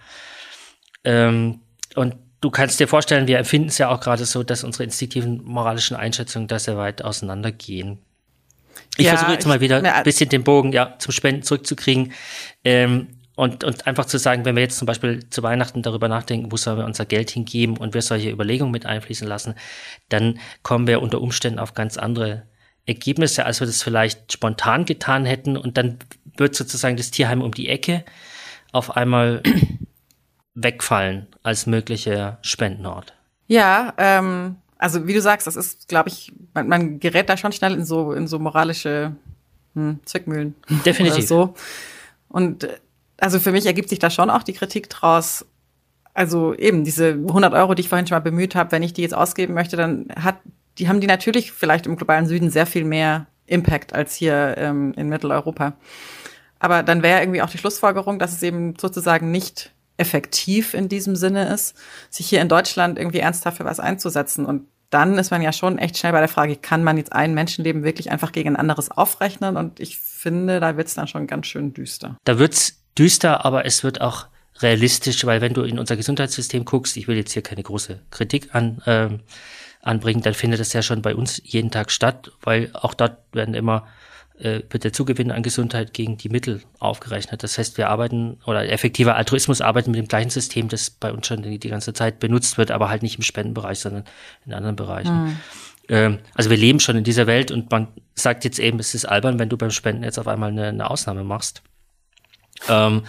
Ähm, 1.04 1.60
und 1.94 2.16
du 2.40 2.50
kannst 2.50 2.80
dir 2.80 2.88
vorstellen, 2.88 3.26
wir 3.26 3.38
empfinden 3.38 3.68
es 3.68 3.78
ja 3.78 3.88
auch 3.88 4.00
gerade 4.00 4.24
so, 4.24 4.42
dass 4.42 4.64
unsere 4.64 4.84
instinktiven 4.84 5.42
moralischen 5.44 5.96
Einschätzungen 5.96 6.48
da 6.48 6.58
sehr 6.58 6.76
weit 6.76 7.02
auseinandergehen. 7.02 7.98
Ich 8.96 9.06
ja, 9.06 9.12
versuche 9.12 9.32
jetzt 9.32 9.46
mal 9.46 9.60
wieder 9.60 9.82
ein 9.82 10.04
bisschen 10.04 10.28
den 10.28 10.44
Bogen 10.44 10.72
ja, 10.72 10.96
zum 10.98 11.12
Spenden 11.12 11.42
zurückzukriegen. 11.42 12.12
Ähm, 12.64 13.08
und, 13.36 13.64
und 13.64 13.86
einfach 13.86 14.06
zu 14.06 14.18
sagen, 14.18 14.46
wenn 14.46 14.56
wir 14.56 14.62
jetzt 14.62 14.78
zum 14.78 14.86
Beispiel 14.86 15.28
zu 15.28 15.42
Weihnachten 15.42 15.82
darüber 15.82 16.08
nachdenken, 16.08 16.50
wo 16.50 16.56
sollen 16.56 16.78
wir 16.78 16.86
unser 16.86 17.04
Geld 17.04 17.30
hingeben 17.30 17.76
und 17.76 17.92
wir 17.92 18.00
solche 18.00 18.30
Überlegungen 18.30 18.72
mit 18.72 18.86
einfließen 18.86 19.28
lassen, 19.28 19.54
dann 20.08 20.38
kommen 20.62 20.86
wir 20.86 21.02
unter 21.02 21.20
Umständen 21.20 21.58
auf 21.58 21.74
ganz 21.74 21.98
andere 21.98 22.44
Ergebnisse, 22.86 23.44
als 23.44 23.60
wir 23.60 23.66
das 23.66 23.82
vielleicht 23.82 24.32
spontan 24.32 24.86
getan 24.86 25.26
hätten. 25.26 25.58
Und 25.58 25.76
dann 25.76 25.98
wird 26.38 26.54
sozusagen 26.54 26.96
das 26.96 27.10
Tierheim 27.10 27.42
um 27.42 27.52
die 27.52 27.68
Ecke 27.68 28.04
auf 28.72 28.96
einmal 28.96 29.42
wegfallen 30.54 31.26
als 31.42 31.66
möglicher 31.66 32.38
Spendenort. 32.42 33.14
Ja, 33.46 33.94
ähm, 33.98 34.56
also 34.78 35.06
wie 35.06 35.14
du 35.14 35.20
sagst, 35.20 35.46
das 35.46 35.56
ist, 35.56 35.88
glaube 35.88 36.08
ich, 36.08 36.32
man, 36.54 36.68
man, 36.68 37.00
gerät 37.00 37.28
da 37.28 37.36
schon 37.36 37.52
schnell 37.52 37.74
in 37.74 37.84
so 37.84 38.12
in 38.12 38.26
so 38.26 38.38
moralische 38.38 39.12
hm, 39.74 40.00
Zwickmühlen. 40.04 40.54
Definitiv. 40.84 41.26
so. 41.26 41.54
Und 42.28 42.68
also 43.18 43.40
für 43.40 43.52
mich 43.52 43.66
ergibt 43.66 43.88
sich 43.88 43.98
da 43.98 44.10
schon 44.10 44.30
auch 44.30 44.42
die 44.42 44.52
Kritik 44.52 44.90
draus. 44.90 45.46
Also 46.12 46.54
eben 46.54 46.84
diese 46.84 47.10
100 47.10 47.52
Euro, 47.54 47.74
die 47.74 47.82
ich 47.82 47.88
vorhin 47.88 48.06
schon 48.06 48.16
mal 48.16 48.20
bemüht 48.20 48.54
habe, 48.54 48.72
wenn 48.72 48.82
ich 48.82 48.94
die 48.94 49.02
jetzt 49.02 49.14
ausgeben 49.14 49.54
möchte, 49.54 49.76
dann 49.76 50.08
hat 50.16 50.36
die 50.78 50.88
haben 50.88 51.00
die 51.00 51.06
natürlich 51.06 51.52
vielleicht 51.52 51.86
im 51.86 51.96
globalen 51.96 52.26
Süden 52.26 52.50
sehr 52.50 52.66
viel 52.66 52.84
mehr 52.84 53.26
Impact 53.46 53.94
als 53.94 54.14
hier 54.14 54.56
ähm, 54.58 54.92
in 54.96 55.08
Mitteleuropa. 55.08 55.74
Aber 56.58 56.82
dann 56.82 57.02
wäre 57.02 57.20
irgendwie 57.20 57.42
auch 57.42 57.50
die 57.50 57.58
Schlussfolgerung, 57.58 58.18
dass 58.18 58.32
es 58.32 58.42
eben 58.42 58.74
sozusagen 58.78 59.30
nicht 59.30 59.72
effektiv 59.98 60.74
in 60.74 60.88
diesem 60.88 61.16
Sinne 61.16 61.52
ist, 61.52 61.74
sich 62.10 62.28
hier 62.28 62.40
in 62.40 62.48
Deutschland 62.48 62.98
irgendwie 62.98 63.20
ernsthaft 63.20 63.58
für 63.58 63.64
was 63.64 63.80
einzusetzen. 63.80 64.44
Und 64.46 64.66
dann 64.90 65.18
ist 65.18 65.30
man 65.30 65.42
ja 65.42 65.52
schon 65.52 65.78
echt 65.78 65.98
schnell 65.98 66.12
bei 66.12 66.20
der 66.20 66.28
Frage, 66.28 66.56
kann 66.56 66.84
man 66.84 66.96
jetzt 66.96 67.12
ein 67.12 67.34
Menschenleben 67.34 67.82
wirklich 67.82 68.10
einfach 68.10 68.32
gegen 68.32 68.50
ein 68.50 68.56
anderes 68.56 68.90
aufrechnen? 68.90 69.56
Und 69.56 69.80
ich 69.80 69.98
finde, 69.98 70.60
da 70.60 70.76
wird's 70.76 70.94
dann 70.94 71.08
schon 71.08 71.26
ganz 71.26 71.46
schön 71.46 71.72
düster. 71.72 72.16
Da 72.24 72.38
wird's 72.38 72.82
düster, 72.96 73.44
aber 73.44 73.64
es 73.64 73.84
wird 73.84 74.00
auch 74.00 74.26
realistisch, 74.60 75.24
weil 75.26 75.40
wenn 75.40 75.54
du 75.54 75.62
in 75.62 75.78
unser 75.78 75.96
Gesundheitssystem 75.96 76.64
guckst, 76.64 76.96
ich 76.96 77.08
will 77.08 77.16
jetzt 77.16 77.32
hier 77.32 77.42
keine 77.42 77.62
große 77.62 78.00
Kritik 78.10 78.54
an 78.54 78.82
ähm, 78.86 79.20
anbringen, 79.82 80.22
dann 80.22 80.34
findet 80.34 80.60
das 80.60 80.72
ja 80.72 80.82
schon 80.82 81.02
bei 81.02 81.14
uns 81.14 81.40
jeden 81.44 81.70
Tag 81.70 81.90
statt, 81.90 82.32
weil 82.42 82.70
auch 82.72 82.94
dort 82.94 83.18
werden 83.32 83.54
immer 83.54 83.86
äh, 84.38 84.62
wird 84.70 84.84
der 84.84 84.92
Zugewinn 84.92 85.30
an 85.30 85.42
Gesundheit 85.42 85.92
gegen 85.92 86.16
die 86.16 86.28
Mittel 86.28 86.62
aufgerechnet. 86.78 87.42
Das 87.42 87.58
heißt, 87.58 87.78
wir 87.78 87.88
arbeiten 87.88 88.38
oder 88.46 88.68
effektiver 88.70 89.16
Altruismus 89.16 89.60
arbeiten 89.60 89.90
mit 89.90 89.98
dem 89.98 90.08
gleichen 90.08 90.30
System, 90.30 90.68
das 90.68 90.90
bei 90.90 91.12
uns 91.12 91.26
schon 91.26 91.42
die, 91.42 91.58
die 91.58 91.68
ganze 91.68 91.92
Zeit 91.92 92.18
benutzt 92.18 92.58
wird, 92.58 92.70
aber 92.70 92.88
halt 92.88 93.02
nicht 93.02 93.16
im 93.16 93.22
Spendenbereich, 93.22 93.78
sondern 93.78 94.04
in 94.44 94.54
anderen 94.54 94.76
Bereichen. 94.76 95.24
Mhm. 95.24 95.36
Also 96.34 96.50
wir 96.50 96.56
leben 96.56 96.80
schon 96.80 96.96
in 96.96 97.04
dieser 97.04 97.28
Welt 97.28 97.52
und 97.52 97.70
man 97.70 97.86
sagt 98.14 98.44
jetzt 98.44 98.58
eben, 98.58 98.80
es 98.80 98.92
ist 98.92 99.04
albern, 99.04 99.38
wenn 99.38 99.48
du 99.48 99.56
beim 99.56 99.70
Spenden 99.70 100.02
jetzt 100.02 100.18
auf 100.18 100.26
einmal 100.26 100.50
eine, 100.50 100.66
eine 100.66 100.90
Ausnahme 100.90 101.22
machst. 101.22 101.62
Ähm, 102.68 103.04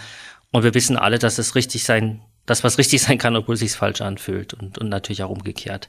und 0.52 0.62
wir 0.62 0.74
wissen 0.74 0.96
alle, 0.96 1.18
dass 1.18 1.38
es 1.38 1.56
richtig 1.56 1.82
sein 1.82 2.22
das, 2.48 2.64
was 2.64 2.78
richtig 2.78 3.02
sein 3.02 3.18
kann, 3.18 3.36
obwohl 3.36 3.54
es 3.54 3.60
sich 3.60 3.72
falsch 3.72 4.00
anfühlt 4.00 4.54
und, 4.54 4.78
und 4.78 4.88
natürlich 4.88 5.22
auch 5.22 5.30
umgekehrt. 5.30 5.88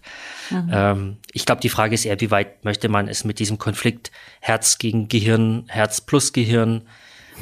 Mhm. 0.50 0.70
Ähm, 0.72 1.18
ich 1.32 1.46
glaube, 1.46 1.62
die 1.62 1.70
Frage 1.70 1.96
ist 1.96 2.06
eher, 2.06 2.20
wie 2.22 2.32
weit 2.32 2.64
möchte 2.64 2.90
man 2.90 3.08
es 3.08 3.24
mit 3.24 3.40
diesem 3.40 3.58
Konflikt 3.58 4.12
Herz 4.42 4.78
gegen 4.78 5.08
Gehirn, 5.08 5.64
Herz 5.68 6.02
plus 6.02 6.34
Gehirn 6.34 6.84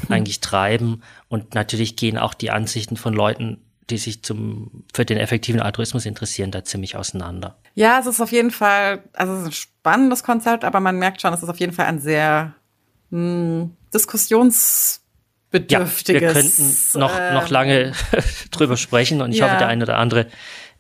mhm. 0.08 0.14
eigentlich 0.14 0.40
treiben? 0.40 1.04
Und 1.30 1.56
natürlich 1.56 1.96
gehen 1.96 2.18
auch 2.18 2.34
die 2.34 2.52
Ansichten 2.52 2.98
von 2.98 3.14
Leuten, 3.14 3.60
die 3.90 3.98
sich 3.98 4.22
zum, 4.22 4.84
für 4.94 5.06
den 5.06 5.18
effektiven 5.18 5.62
Altruismus 5.62 6.06
interessieren, 6.06 6.52
da 6.52 6.64
ziemlich 6.64 6.96
auseinander. 6.96 7.58
Ja, 7.74 8.00
es 8.00 8.06
ist 8.06 8.20
auf 8.20 8.32
jeden 8.32 8.52
Fall, 8.52 9.04
also 9.14 9.34
es 9.34 9.40
ist 9.42 9.46
ein 9.46 9.52
spannendes 9.54 10.24
Konzept, 10.24 10.66
aber 10.66 10.80
man 10.80 10.98
merkt 10.98 11.22
schon, 11.22 11.34
es 11.34 11.42
ist 11.42 11.50
auf 11.50 11.60
jeden 11.60 11.74
Fall 11.74 11.86
ein 11.86 12.00
sehr 12.00 12.54
mh, 13.12 13.20
hm, 13.20 13.78
Diskussions 13.94 15.02
bedürftiges. 15.52 16.22
Ja, 16.22 16.28
wir 16.28 16.34
könnten 16.34 17.00
noch, 17.00 17.20
äh, 17.20 17.34
noch 17.34 17.50
lange 17.50 17.94
drüber 18.52 18.78
sprechen 18.78 19.22
und 19.22 19.32
ich 19.32 19.40
ja. 19.40 19.48
hoffe, 19.48 19.58
der 19.58 19.68
eine 19.68 19.84
oder 19.84 19.98
andere 19.98 20.28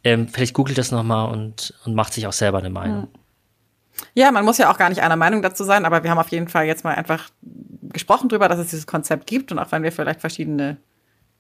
ähm, 0.04 0.28
vielleicht 0.28 0.54
googelt 0.54 0.78
das 0.78 0.92
nochmal 0.92 1.32
und, 1.32 1.74
und 1.86 1.96
macht 1.96 2.14
sich 2.14 2.28
auch 2.28 2.34
selber 2.34 2.60
eine 2.60 2.70
Meinung. 2.70 3.08
Ja, 4.14 4.32
man 4.32 4.46
muss 4.46 4.58
ja 4.58 4.72
auch 4.72 4.78
gar 4.78 4.90
nicht 4.90 5.02
einer 5.02 5.16
Meinung 5.16 5.42
dazu 5.42 5.64
sein, 5.64 5.86
aber 5.86 6.04
wir 6.04 6.12
haben 6.12 6.20
auf 6.20 6.30
jeden 6.30 6.48
Fall 6.48 6.66
jetzt 6.66 6.84
mal 6.84 6.96
einfach 6.96 7.30
gesprochen 7.92 8.30
drüber, 8.30 8.48
dass 8.48 8.60
es 8.60 8.68
dieses 8.70 8.88
Konzept 8.88 9.28
gibt 9.28 9.52
und 9.52 9.60
auch 9.60 9.72
wenn 9.72 9.84
wir 9.84 9.92
vielleicht 9.92 10.22
verschiedene 10.22 10.78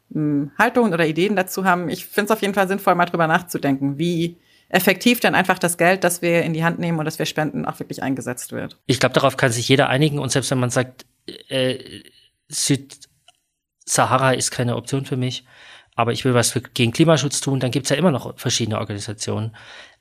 mh, 0.09 0.19
hm, 0.19 0.51
Haltungen 0.57 0.93
oder 0.93 1.05
Ideen 1.05 1.35
dazu 1.35 1.65
haben, 1.65 1.89
ich 1.89 2.05
finde 2.07 2.25
es 2.25 2.31
auf 2.31 2.41
jeden 2.41 2.53
Fall 2.53 2.67
sinnvoll, 2.67 2.95
mal 2.95 3.05
drüber 3.05 3.27
nachzudenken, 3.27 3.97
wie 3.97 4.37
effektiv 4.69 5.19
dann 5.19 5.35
einfach 5.35 5.59
das 5.59 5.77
Geld, 5.77 6.03
das 6.03 6.21
wir 6.21 6.41
in 6.41 6.53
die 6.53 6.63
Hand 6.63 6.79
nehmen 6.79 6.99
und 6.99 7.05
das 7.05 7.19
wir 7.19 7.25
spenden, 7.25 7.65
auch 7.65 7.79
wirklich 7.79 8.03
eingesetzt 8.03 8.51
wird. 8.51 8.77
Ich 8.85 8.99
glaube, 8.99 9.13
darauf 9.13 9.37
kann 9.37 9.51
sich 9.51 9.69
jeder 9.69 9.87
einigen 9.87 10.19
und 10.19 10.31
selbst 10.31 10.51
wenn 10.51 10.59
man 10.59 10.71
sagt, 10.71 11.05
äh, 11.47 11.77
Süd 12.49 13.06
Sahara 13.87 14.33
ist 14.33 14.51
keine 14.51 14.75
Option 14.75 15.05
für 15.05 15.17
mich, 15.17 15.45
aber 15.95 16.11
ich 16.11 16.25
will 16.25 16.33
was 16.33 16.51
für, 16.51 16.61
gegen 16.61 16.91
Klimaschutz 16.91 17.41
tun, 17.41 17.59
dann 17.59 17.71
gibt's 17.71 17.89
ja 17.89 17.95
immer 17.95 18.11
noch 18.11 18.37
verschiedene 18.37 18.77
Organisationen, 18.77 19.55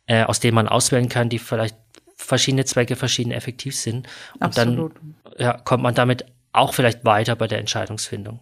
äh, 0.06 0.24
aus 0.24 0.40
denen 0.40 0.54
man 0.54 0.68
auswählen 0.68 1.08
kann, 1.08 1.28
die 1.28 1.38
vielleicht 1.38 1.76
verschiedene 2.16 2.64
Zwecke 2.64 2.96
verschieden 2.96 3.30
effektiv 3.30 3.76
sind. 3.76 4.08
Und 4.34 4.42
absolut. 4.42 4.94
dann 4.96 5.14
ja, 5.38 5.52
kommt 5.58 5.82
man 5.82 5.94
damit 5.94 6.26
auch 6.52 6.74
vielleicht 6.74 7.04
weiter 7.04 7.36
bei 7.36 7.46
der 7.46 7.58
Entscheidungsfindung. 7.58 8.40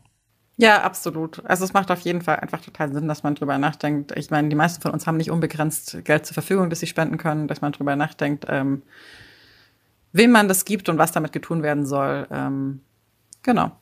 Ja, 0.57 0.83
absolut. 0.83 1.44
Also 1.44 1.64
es 1.64 1.72
macht 1.72 1.90
auf 1.90 2.00
jeden 2.00 2.22
Fall 2.22 2.37
einfach 2.37 2.61
total 2.61 2.92
Sinn, 2.92 3.09
dass 3.09 3.24
man 3.24 3.35
drüber 3.35 3.59
nachdenkt. 3.59 4.16
Ich 4.16 4.30
meine, 4.30 4.48
die 4.48 4.54
meisten 4.54 4.80
von 4.80 4.92
uns 4.92 5.07
haben 5.07 5.16
nicht 5.16 5.30
unbegrenzt 5.30 6.04
Geld 6.04 6.26
zur 6.26 6.35
Verfügung, 6.35 6.70
das 6.70 6.80
sie 6.80 6.87
spenden 6.87 7.18
können, 7.18 7.48
dass 7.48 7.61
man 7.61 7.72
drüber 7.72 7.96
nachdenkt, 7.96 8.46
ähm, 8.48 8.83
wem 10.12 10.30
man 10.30 10.46
das 10.46 10.64
gibt 10.64 10.88
und 10.88 10.96
was 10.96 11.11
damit 11.11 11.33
getun 11.33 11.64
werden 11.64 11.85
soll. 11.85 12.28
Ähm, 12.30 12.83
genau. 13.42 13.72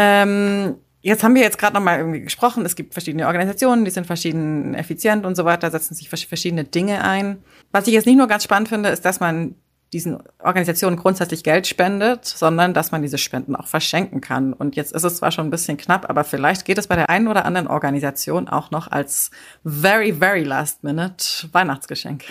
Ähm, 0.00 0.76
jetzt 1.00 1.24
haben 1.24 1.34
wir 1.34 1.42
jetzt 1.42 1.58
gerade 1.58 1.74
noch 1.74 1.82
mal 1.82 1.98
irgendwie 1.98 2.20
gesprochen. 2.20 2.64
Es 2.64 2.76
gibt 2.76 2.92
verschiedene 2.92 3.26
Organisationen, 3.26 3.84
die 3.84 3.90
sind 3.90 4.06
verschieden 4.06 4.74
effizient 4.74 5.26
und 5.26 5.34
so 5.34 5.44
weiter, 5.44 5.72
setzen 5.72 5.94
sich 5.94 6.08
verschiedene 6.08 6.62
Dinge 6.62 7.02
ein. 7.02 7.38
Was 7.72 7.88
ich 7.88 7.94
jetzt 7.94 8.06
nicht 8.06 8.16
nur 8.16 8.28
ganz 8.28 8.44
spannend 8.44 8.68
finde, 8.68 8.90
ist, 8.90 9.04
dass 9.04 9.18
man 9.18 9.56
diesen 9.92 10.18
Organisationen 10.38 10.96
grundsätzlich 10.96 11.42
Geld 11.42 11.66
spendet, 11.66 12.26
sondern 12.26 12.74
dass 12.74 12.92
man 12.92 13.02
diese 13.02 13.18
Spenden 13.18 13.56
auch 13.56 13.66
verschenken 13.66 14.20
kann. 14.20 14.52
Und 14.52 14.76
jetzt 14.76 14.92
ist 14.92 15.02
es 15.02 15.16
zwar 15.16 15.32
schon 15.32 15.48
ein 15.48 15.50
bisschen 15.50 15.78
knapp, 15.78 16.08
aber 16.08 16.22
vielleicht 16.22 16.64
geht 16.64 16.78
es 16.78 16.86
bei 16.86 16.94
der 16.94 17.10
einen 17.10 17.26
oder 17.26 17.44
anderen 17.44 17.66
Organisation 17.66 18.48
auch 18.48 18.70
noch 18.70 18.86
als 18.88 19.32
very, 19.64 20.12
very 20.12 20.44
last 20.44 20.84
minute 20.84 21.48
Weihnachtsgeschenk. 21.52 22.24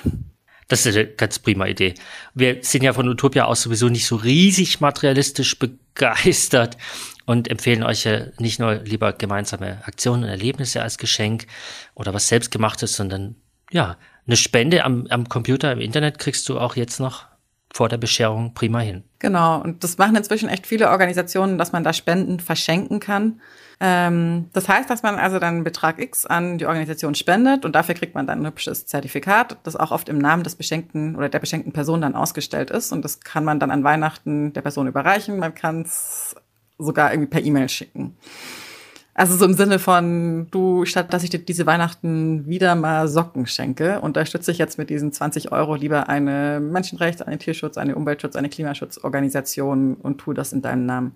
Das 0.70 0.86
ist 0.86 0.96
eine 0.96 1.08
ganz 1.08 1.40
prima 1.40 1.66
Idee. 1.66 1.96
Wir 2.34 2.60
sind 2.62 2.84
ja 2.84 2.94
von 2.94 3.08
Utopia 3.10 3.46
aus 3.46 3.62
sowieso 3.62 3.90
nicht 3.90 4.06
so 4.06 4.18
riesig 4.18 4.80
materialistisch 4.80 5.58
begeistert 5.58 6.78
und 7.28 7.50
empfehlen 7.50 7.84
euch 7.84 8.08
nicht 8.40 8.58
nur 8.60 8.76
lieber 8.76 9.13
gemeinsame 9.13 9.80
Aktionen 9.86 10.24
und 10.24 10.30
Erlebnisse 10.30 10.82
als 10.82 10.98
Geschenk 10.98 11.46
oder 11.94 12.13
was 12.13 12.30
selbstgemachtes, 12.30 12.96
sondern 12.96 13.36
ja, 13.70 13.98
eine 14.26 14.38
Spende 14.38 14.86
am, 14.86 15.08
am 15.10 15.28
Computer 15.28 15.72
im 15.74 15.82
Internet 15.82 16.20
kriegst 16.20 16.48
du 16.48 16.58
auch 16.58 16.78
jetzt 16.78 17.00
noch 17.02 17.26
vor 17.74 17.90
der 17.90 17.98
Bescherung 17.98 18.54
prima 18.54 18.80
hin. 18.80 19.04
Genau, 19.20 19.60
und 19.62 19.84
das 19.84 19.98
machen 19.98 20.16
inzwischen 20.16 20.48
echt 20.48 20.66
viele 20.66 20.90
Organisationen, 20.90 21.58
dass 21.58 21.74
man 21.74 21.84
da 21.84 21.92
Spenden 21.92 22.40
verschenken 22.40 23.02
kann. 23.02 23.42
Ähm, 23.82 24.50
das 24.54 24.70
heißt, 24.70 24.90
dass 24.90 25.04
man 25.04 25.20
also 25.20 25.38
dann 25.38 25.66
Betrag 25.66 26.00
X 26.00 26.26
an 26.26 26.58
die 26.58 26.66
Organisation 26.66 27.13
spendet 27.13 27.66
und 27.66 27.76
dafür 27.76 27.94
kriegt 27.94 28.16
man 28.16 28.26
dann 28.26 28.42
ein 28.42 28.48
hübsches 28.48 28.86
Zertifikat, 28.86 29.58
das 29.63 29.76
auch 29.76 29.92
oft 29.92 30.08
im 30.08 30.18
Namen 30.18 30.44
des 30.44 30.56
beschenkten 30.56 31.18
oder 31.18 31.28
der 31.28 31.40
beschenkten 31.40 31.74
Person 31.74 32.00
dann 32.00 32.16
ausgestellt 32.16 32.72
ist. 32.72 32.94
Und 32.94 33.04
das 33.04 33.20
kann 33.20 33.44
man 33.44 33.60
dann 33.60 33.70
an 33.70 33.84
Weihnachten 33.84 34.54
der 34.54 34.62
Person 34.62 34.88
überreichen. 34.88 35.38
Man 35.38 35.54
kann 35.54 35.82
es 35.82 36.36
sogar 36.78 37.12
irgendwie 37.12 37.30
per 37.30 37.44
E-Mail 37.44 37.70
schicken. 37.70 38.16
Also 39.18 39.36
so 39.36 39.46
im 39.46 39.54
Sinne 39.54 39.80
von, 39.80 40.46
du, 40.52 40.86
statt 40.86 41.12
dass 41.12 41.24
ich 41.24 41.32
dir 41.32 41.40
diese 41.40 41.66
Weihnachten 41.66 42.46
wieder 42.46 42.76
mal 42.76 43.08
Socken 43.08 43.48
schenke, 43.48 44.00
unterstütze 44.00 44.52
ich 44.52 44.60
jetzt 44.60 44.78
mit 44.78 44.92
diesen 44.92 45.12
20 45.12 45.52
Euro 45.52 45.74
lieber 45.74 46.08
eine 46.08 46.60
Menschenrechts-, 46.60 47.24
eine 47.24 47.40
Tierschutz-, 47.40 47.80
eine 47.80 47.96
Umweltschutz-, 47.96 48.36
eine 48.36 48.50
Klimaschutzorganisation 48.50 49.96
und 49.96 50.20
tue 50.20 50.36
das 50.36 50.54
in 50.54 50.62
deinem 50.62 50.86
Namen. 50.86 51.16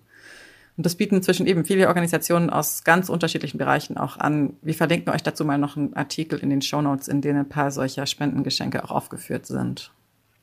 Und 0.77 0.87
das 0.87 0.95
bieten 0.95 1.17
inzwischen 1.17 1.45
eben 1.45 1.63
viele 1.63 1.87
Organisationen 1.89 2.49
aus 2.49 2.83
ganz 2.83 3.07
unterschiedlichen 3.07 3.59
Bereichen 3.59 3.97
auch 3.97 4.17
an. 4.17 4.55
Wir 4.63 4.73
verlinken 4.73 5.13
euch 5.13 5.21
dazu 5.21 5.45
mal 5.45 5.59
noch 5.59 5.77
einen 5.77 5.93
Artikel 5.93 6.39
in 6.39 6.49
den 6.49 6.63
Show 6.63 6.81
Notes, 6.81 7.07
in 7.07 7.21
denen 7.21 7.41
ein 7.41 7.49
paar 7.49 7.69
solcher 7.69 8.07
Spendengeschenke 8.07 8.83
auch 8.83 8.89
aufgeführt 8.89 9.45
sind. 9.45 9.91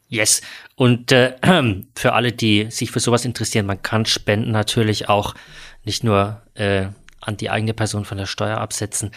Yes. 0.09 0.40
Und 0.75 1.12
äh, 1.12 1.37
für 1.94 2.12
alle, 2.14 2.33
die 2.33 2.71
sich 2.71 2.90
für 2.90 3.01
sowas 3.01 3.25
interessieren, 3.25 3.66
man 3.66 3.83
kann 3.83 4.07
Spenden 4.07 4.51
natürlich 4.51 5.09
auch 5.09 5.35
nicht 5.85 6.03
nur 6.03 6.42
äh, 6.55 6.87
an 7.21 7.37
die 7.37 7.51
eigene 7.51 7.75
Person 7.75 8.05
von 8.05 8.18
der 8.18 8.27
Steuer 8.27 8.59
absetzen. 8.59 9.11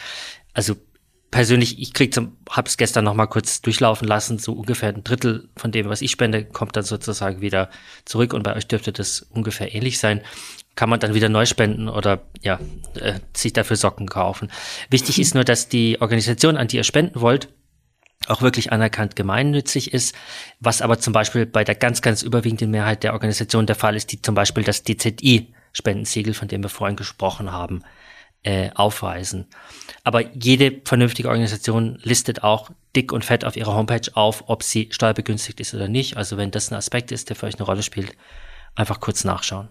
Also 0.53 0.75
persönlich, 1.31 1.79
ich 1.79 1.93
krieg 1.93 2.13
zum, 2.13 2.37
hab's 2.49 2.77
gestern 2.77 3.05
noch 3.05 3.13
mal 3.13 3.25
kurz 3.25 3.61
durchlaufen 3.61 4.07
lassen, 4.07 4.37
so 4.37 4.51
ungefähr 4.53 4.89
ein 4.89 5.03
Drittel 5.03 5.49
von 5.55 5.71
dem, 5.71 5.87
was 5.87 6.01
ich 6.01 6.11
spende, 6.11 6.43
kommt 6.43 6.75
dann 6.75 6.83
sozusagen 6.83 7.41
wieder 7.41 7.69
zurück 8.03 8.33
und 8.33 8.43
bei 8.43 8.55
euch 8.55 8.67
dürfte 8.67 8.91
das 8.91 9.21
ungefähr 9.21 9.73
ähnlich 9.73 9.97
sein. 9.97 10.21
Kann 10.75 10.89
man 10.89 10.99
dann 10.99 11.13
wieder 11.13 11.29
neu 11.29 11.45
spenden 11.45 11.89
oder 11.89 12.21
ja, 12.41 12.59
äh, 12.95 13.19
sich 13.35 13.53
dafür 13.53 13.75
Socken 13.77 14.07
kaufen. 14.07 14.51
Wichtig 14.89 15.19
ist 15.19 15.35
nur, 15.35 15.43
dass 15.43 15.69
die 15.69 15.99
Organisation, 15.99 16.57
an 16.57 16.67
die 16.67 16.77
ihr 16.77 16.83
spenden 16.83 17.19
wollt, 17.21 17.49
auch 18.31 18.41
wirklich 18.41 18.71
anerkannt 18.71 19.15
gemeinnützig 19.15 19.93
ist, 19.93 20.15
was 20.59 20.81
aber 20.81 20.99
zum 20.99 21.13
Beispiel 21.13 21.45
bei 21.45 21.63
der 21.63 21.75
ganz, 21.75 22.01
ganz 22.01 22.23
überwiegenden 22.23 22.71
Mehrheit 22.71 23.03
der 23.03 23.13
Organisationen 23.13 23.67
der 23.67 23.75
Fall 23.75 23.95
ist, 23.95 24.11
die 24.11 24.21
zum 24.21 24.35
Beispiel 24.35 24.63
das 24.63 24.83
DZI 24.83 25.53
Spendensiegel, 25.73 26.33
von 26.33 26.47
dem 26.47 26.63
wir 26.63 26.69
vorhin 26.69 26.97
gesprochen 26.97 27.51
haben, 27.51 27.83
äh, 28.43 28.71
aufweisen. 28.73 29.47
Aber 30.03 30.35
jede 30.35 30.81
vernünftige 30.83 31.29
Organisation 31.29 31.99
listet 32.01 32.43
auch 32.43 32.71
dick 32.95 33.11
und 33.11 33.23
fett 33.23 33.45
auf 33.45 33.55
ihrer 33.55 33.75
Homepage 33.75 34.09
auf, 34.13 34.45
ob 34.47 34.63
sie 34.63 34.89
steuerbegünstigt 34.91 35.59
ist 35.59 35.73
oder 35.73 35.87
nicht. 35.87 36.17
Also 36.17 36.37
wenn 36.37 36.51
das 36.51 36.71
ein 36.71 36.75
Aspekt 36.75 37.11
ist, 37.11 37.29
der 37.29 37.35
für 37.35 37.45
euch 37.45 37.55
eine 37.55 37.65
Rolle 37.65 37.83
spielt, 37.83 38.15
einfach 38.75 38.99
kurz 38.99 39.23
nachschauen. 39.23 39.69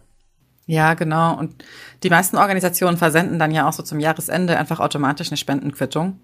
Ja, 0.67 0.95
genau. 0.95 1.37
Und 1.37 1.65
die 2.05 2.11
meisten 2.11 2.37
Organisationen 2.37 2.97
versenden 2.97 3.41
dann 3.41 3.51
ja 3.51 3.69
auch 3.69 3.73
so 3.73 3.83
zum 3.83 3.99
Jahresende 3.99 4.57
einfach 4.57 4.79
automatisch 4.79 5.29
eine 5.29 5.37
Spendenquittung. 5.37 6.21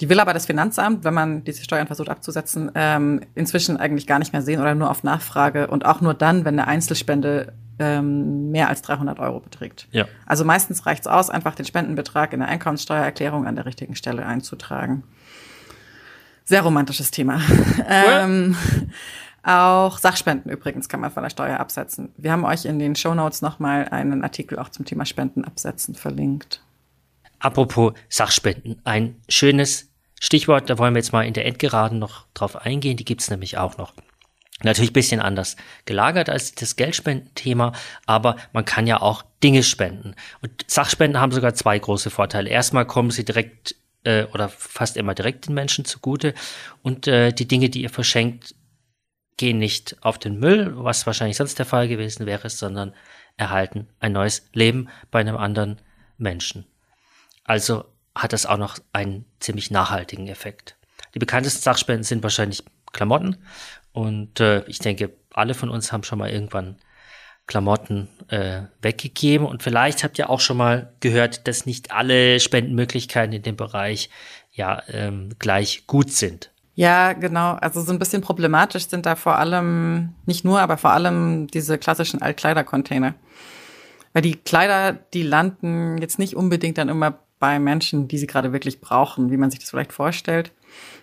Die 0.00 0.08
will 0.08 0.18
aber 0.18 0.32
das 0.32 0.46
Finanzamt, 0.46 1.04
wenn 1.04 1.14
man 1.14 1.44
diese 1.44 1.62
Steuern 1.62 1.86
versucht 1.86 2.08
abzusetzen, 2.08 2.70
ähm, 2.74 3.20
inzwischen 3.34 3.76
eigentlich 3.76 4.06
gar 4.06 4.18
nicht 4.18 4.32
mehr 4.32 4.42
sehen 4.42 4.60
oder 4.60 4.74
nur 4.74 4.90
auf 4.90 5.04
Nachfrage 5.04 5.68
und 5.68 5.84
auch 5.84 6.00
nur 6.00 6.14
dann, 6.14 6.44
wenn 6.44 6.58
eine 6.58 6.66
Einzelspende 6.66 7.52
ähm, 7.78 8.50
mehr 8.50 8.68
als 8.68 8.82
300 8.82 9.18
Euro 9.18 9.40
beträgt. 9.40 9.88
Ja. 9.92 10.06
Also 10.26 10.44
meistens 10.44 10.86
reicht 10.86 11.02
es 11.02 11.06
aus, 11.06 11.30
einfach 11.30 11.54
den 11.54 11.64
Spendenbetrag 11.64 12.32
in 12.32 12.40
der 12.40 12.48
Einkommenssteuererklärung 12.48 13.46
an 13.46 13.56
der 13.56 13.66
richtigen 13.66 13.94
Stelle 13.94 14.26
einzutragen. 14.26 15.04
Sehr 16.44 16.62
romantisches 16.62 17.10
Thema. 17.10 17.40
ähm, 17.88 18.56
auch 19.42 19.98
Sachspenden 19.98 20.50
übrigens 20.50 20.88
kann 20.88 21.00
man 21.00 21.10
von 21.10 21.22
der 21.22 21.30
Steuer 21.30 21.60
absetzen. 21.60 22.12
Wir 22.16 22.32
haben 22.32 22.44
euch 22.44 22.64
in 22.64 22.78
den 22.78 22.96
Show 22.96 23.14
Notes 23.14 23.42
nochmal 23.42 23.88
einen 23.90 24.22
Artikel 24.22 24.58
auch 24.58 24.70
zum 24.70 24.84
Thema 24.84 25.04
Spenden 25.04 25.44
absetzen 25.44 25.94
verlinkt. 25.94 26.63
Apropos 27.44 27.92
Sachspenden, 28.08 28.80
ein 28.84 29.20
schönes 29.28 29.92
Stichwort, 30.18 30.70
da 30.70 30.78
wollen 30.78 30.94
wir 30.94 31.00
jetzt 31.00 31.12
mal 31.12 31.26
in 31.26 31.34
der 31.34 31.44
Endgeraden 31.44 31.98
noch 31.98 32.26
drauf 32.32 32.56
eingehen, 32.56 32.96
die 32.96 33.04
gibt's 33.04 33.28
nämlich 33.28 33.58
auch 33.58 33.76
noch. 33.76 33.92
Natürlich 34.62 34.94
bisschen 34.94 35.20
anders 35.20 35.56
gelagert 35.84 36.30
als 36.30 36.54
das 36.54 36.76
Geldspendenthema, 36.76 37.72
aber 38.06 38.36
man 38.54 38.64
kann 38.64 38.86
ja 38.86 39.02
auch 39.02 39.24
Dinge 39.42 39.62
spenden. 39.62 40.14
Und 40.40 40.64
Sachspenden 40.68 41.20
haben 41.20 41.32
sogar 41.32 41.52
zwei 41.52 41.78
große 41.78 42.08
Vorteile. 42.08 42.48
Erstmal 42.48 42.86
kommen 42.86 43.10
sie 43.10 43.26
direkt 43.26 43.74
äh, 44.04 44.24
oder 44.32 44.48
fast 44.48 44.96
immer 44.96 45.14
direkt 45.14 45.46
den 45.46 45.54
Menschen 45.54 45.84
zugute 45.84 46.32
und 46.82 47.06
äh, 47.08 47.30
die 47.30 47.46
Dinge, 47.46 47.68
die 47.68 47.82
ihr 47.82 47.90
verschenkt, 47.90 48.54
gehen 49.36 49.58
nicht 49.58 49.98
auf 50.00 50.16
den 50.18 50.38
Müll, 50.38 50.72
was 50.76 51.06
wahrscheinlich 51.06 51.36
sonst 51.36 51.58
der 51.58 51.66
Fall 51.66 51.88
gewesen 51.88 52.24
wäre, 52.24 52.48
sondern 52.48 52.94
erhalten 53.36 53.88
ein 54.00 54.12
neues 54.12 54.48
Leben 54.54 54.88
bei 55.10 55.20
einem 55.20 55.36
anderen 55.36 55.82
Menschen. 56.16 56.64
Also 57.44 57.84
hat 58.14 58.32
das 58.32 58.46
auch 58.46 58.58
noch 58.58 58.78
einen 58.92 59.24
ziemlich 59.40 59.70
nachhaltigen 59.70 60.28
Effekt. 60.28 60.76
Die 61.14 61.18
bekanntesten 61.18 61.62
Sachspenden 61.62 62.04
sind 62.04 62.22
wahrscheinlich 62.22 62.64
Klamotten 62.92 63.36
und 63.92 64.40
äh, 64.40 64.64
ich 64.66 64.78
denke, 64.78 65.12
alle 65.32 65.54
von 65.54 65.68
uns 65.68 65.92
haben 65.92 66.02
schon 66.02 66.18
mal 66.18 66.30
irgendwann 66.30 66.76
Klamotten 67.46 68.08
äh, 68.28 68.62
weggegeben. 68.80 69.46
Und 69.46 69.62
vielleicht 69.62 70.02
habt 70.02 70.18
ihr 70.18 70.30
auch 70.30 70.40
schon 70.40 70.56
mal 70.56 70.92
gehört, 71.00 71.46
dass 71.46 71.66
nicht 71.66 71.90
alle 71.90 72.40
Spendenmöglichkeiten 72.40 73.34
in 73.34 73.42
dem 73.42 73.56
Bereich 73.56 74.10
ja 74.52 74.82
ähm, 74.88 75.30
gleich 75.38 75.86
gut 75.86 76.10
sind. 76.10 76.50
Ja, 76.74 77.12
genau. 77.12 77.52
Also 77.52 77.82
so 77.82 77.92
ein 77.92 77.98
bisschen 77.98 78.22
problematisch 78.22 78.88
sind 78.88 79.06
da 79.06 79.14
vor 79.14 79.36
allem, 79.36 80.14
nicht 80.26 80.44
nur, 80.44 80.60
aber 80.60 80.76
vor 80.76 80.90
allem 80.90 81.46
diese 81.48 81.78
klassischen 81.78 82.22
Altkleidercontainer. 82.22 83.14
Weil 84.12 84.22
die 84.22 84.36
Kleider, 84.36 84.92
die 84.92 85.22
landen 85.22 85.98
jetzt 85.98 86.18
nicht 86.18 86.34
unbedingt 86.34 86.78
dann 86.78 86.88
immer 86.88 87.18
bei 87.44 87.58
Menschen, 87.58 88.08
die 88.08 88.16
sie 88.16 88.26
gerade 88.26 88.54
wirklich 88.54 88.80
brauchen, 88.80 89.30
wie 89.30 89.36
man 89.36 89.50
sich 89.50 89.60
das 89.60 89.68
vielleicht 89.68 89.92
vorstellt. 89.92 90.50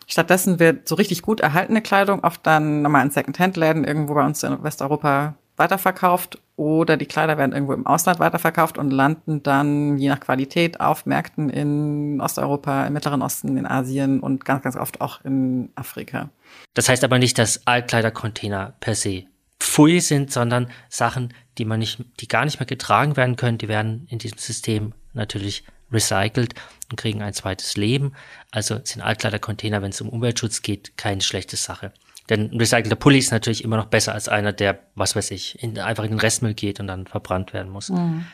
Stattdessen 0.08 0.60
wird 0.60 0.88
so 0.88 0.96
richtig 0.96 1.22
gut 1.22 1.40
erhaltene 1.40 1.84
Kleidung 1.84 2.24
oft 2.24 2.42
dann 2.48 2.82
nochmal 2.82 3.06
in 3.06 3.12
Second-Hand-Läden 3.12 3.84
irgendwo 3.84 4.16
bei 4.16 4.26
uns 4.26 4.42
in 4.42 4.64
Westeuropa 4.64 5.36
weiterverkauft 5.58 6.40
oder 6.56 6.98
die 6.98 7.06
Kleider 7.06 7.38
werden 7.38 7.52
irgendwo 7.52 7.74
im 7.74 7.86
Ausland 7.86 8.20
weiterverkauft 8.20 8.80
und 8.80 8.90
landen 8.90 9.44
dann 9.44 10.00
je 10.00 10.10
nach 10.10 10.20
Qualität 10.20 10.82
auf 10.82 11.06
Märkten 11.06 11.52
in 11.52 12.20
Osteuropa, 12.20 12.88
im 12.88 12.94
Mittleren 12.94 13.22
Osten, 13.22 13.56
in 13.56 13.68
Asien 13.68 14.20
und 14.20 14.44
ganz, 14.44 14.64
ganz 14.64 14.76
oft 14.76 15.00
auch 15.00 15.24
in 15.24 15.70
Afrika. 15.76 16.30
Das 16.74 16.90
heißt 16.90 17.04
aber 17.04 17.20
nicht, 17.20 17.38
dass 17.38 17.68
Altkleidercontainer 17.68 18.74
per 18.80 18.96
se 18.96 19.26
pfui 19.60 20.00
sind, 20.00 20.32
sondern 20.32 20.72
Sachen, 20.90 21.36
die 21.60 21.66
man 21.66 21.78
nicht, 21.78 22.04
die 22.20 22.28
gar 22.28 22.46
nicht 22.46 22.60
mehr 22.60 22.66
getragen 22.66 23.16
werden 23.16 23.36
können, 23.36 23.60
die 23.60 23.68
werden 23.68 24.08
in 24.10 24.18
diesem 24.18 24.40
System 24.40 24.94
natürlich 25.14 25.66
recycelt 25.92 26.56
und 26.90 26.98
kriegen 26.98 27.22
ein 27.22 27.34
zweites 27.34 27.78
Leben. 27.78 28.14
Also 28.52 28.80
sind 28.84 29.02
Altkleidercontainer, 29.02 29.82
wenn 29.82 29.92
es 29.92 30.02
um 30.02 30.10
Umweltschutz 30.10 30.62
geht, 30.62 30.98
keine 30.98 31.22
schlechte 31.22 31.58
Sache. 31.58 31.92
Denn 32.30 32.52
ein 32.52 32.58
recycelter 32.58 32.96
Pulli 32.96 33.18
ist 33.18 33.32
natürlich 33.32 33.64
immer 33.64 33.78
noch 33.78 33.88
besser 33.88 34.14
als 34.14 34.30
einer, 34.30 34.54
der, 34.54 34.80
was 34.96 35.16
weiß 35.16 35.32
ich, 35.32 35.62
in, 35.62 35.78
einfach 35.80 36.04
in 36.04 36.12
den 36.12 36.20
Restmüll 36.20 36.54
geht 36.54 36.80
und 36.80 36.88
dann 36.88 37.08
verbrannt 37.08 37.54
werden 37.54 37.72
muss. 37.72 37.90
Mhm. 37.90 38.26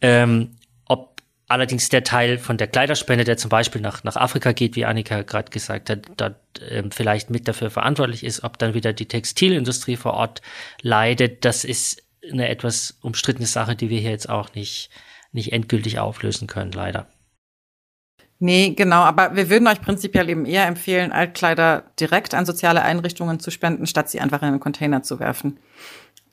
Ähm, 0.00 0.56
ob 0.86 1.20
allerdings 1.48 1.88
der 1.88 2.04
Teil 2.04 2.38
von 2.38 2.58
der 2.58 2.68
Kleiderspende, 2.68 3.24
der 3.24 3.36
zum 3.36 3.48
Beispiel 3.48 3.80
nach, 3.80 4.04
nach 4.04 4.16
Afrika 4.16 4.52
geht, 4.52 4.76
wie 4.76 4.84
Annika 4.84 5.22
gerade 5.22 5.50
gesagt 5.50 5.90
hat, 5.90 6.02
dort 6.16 6.36
ähm, 6.68 6.90
vielleicht 6.90 7.30
mit 7.30 7.48
dafür 7.48 7.70
verantwortlich 7.70 8.24
ist, 8.24 8.44
ob 8.44 8.58
dann 8.58 8.74
wieder 8.74 8.92
die 8.92 9.06
Textilindustrie 9.06 9.96
vor 9.96 10.14
Ort 10.14 10.40
leidet, 10.82 11.44
das 11.44 11.64
ist 11.64 12.02
eine 12.30 12.48
etwas 12.48 12.98
umstrittene 13.02 13.46
Sache, 13.46 13.76
die 13.76 13.90
wir 13.90 14.00
hier 14.00 14.10
jetzt 14.10 14.28
auch 14.28 14.54
nicht 14.54 14.90
nicht 15.34 15.52
endgültig 15.52 15.98
auflösen 15.98 16.46
können, 16.46 16.72
leider. 16.72 17.06
Nee, 18.38 18.70
genau, 18.70 19.02
aber 19.02 19.36
wir 19.36 19.48
würden 19.48 19.68
euch 19.68 19.80
prinzipiell 19.80 20.28
eben 20.28 20.44
eher 20.44 20.66
empfehlen, 20.66 21.12
Altkleider 21.12 21.84
direkt 21.98 22.34
an 22.34 22.46
soziale 22.46 22.82
Einrichtungen 22.82 23.40
zu 23.40 23.50
spenden, 23.50 23.86
statt 23.86 24.10
sie 24.10 24.20
einfach 24.20 24.42
in 24.42 24.48
einen 24.48 24.60
Container 24.60 25.02
zu 25.02 25.20
werfen. 25.20 25.58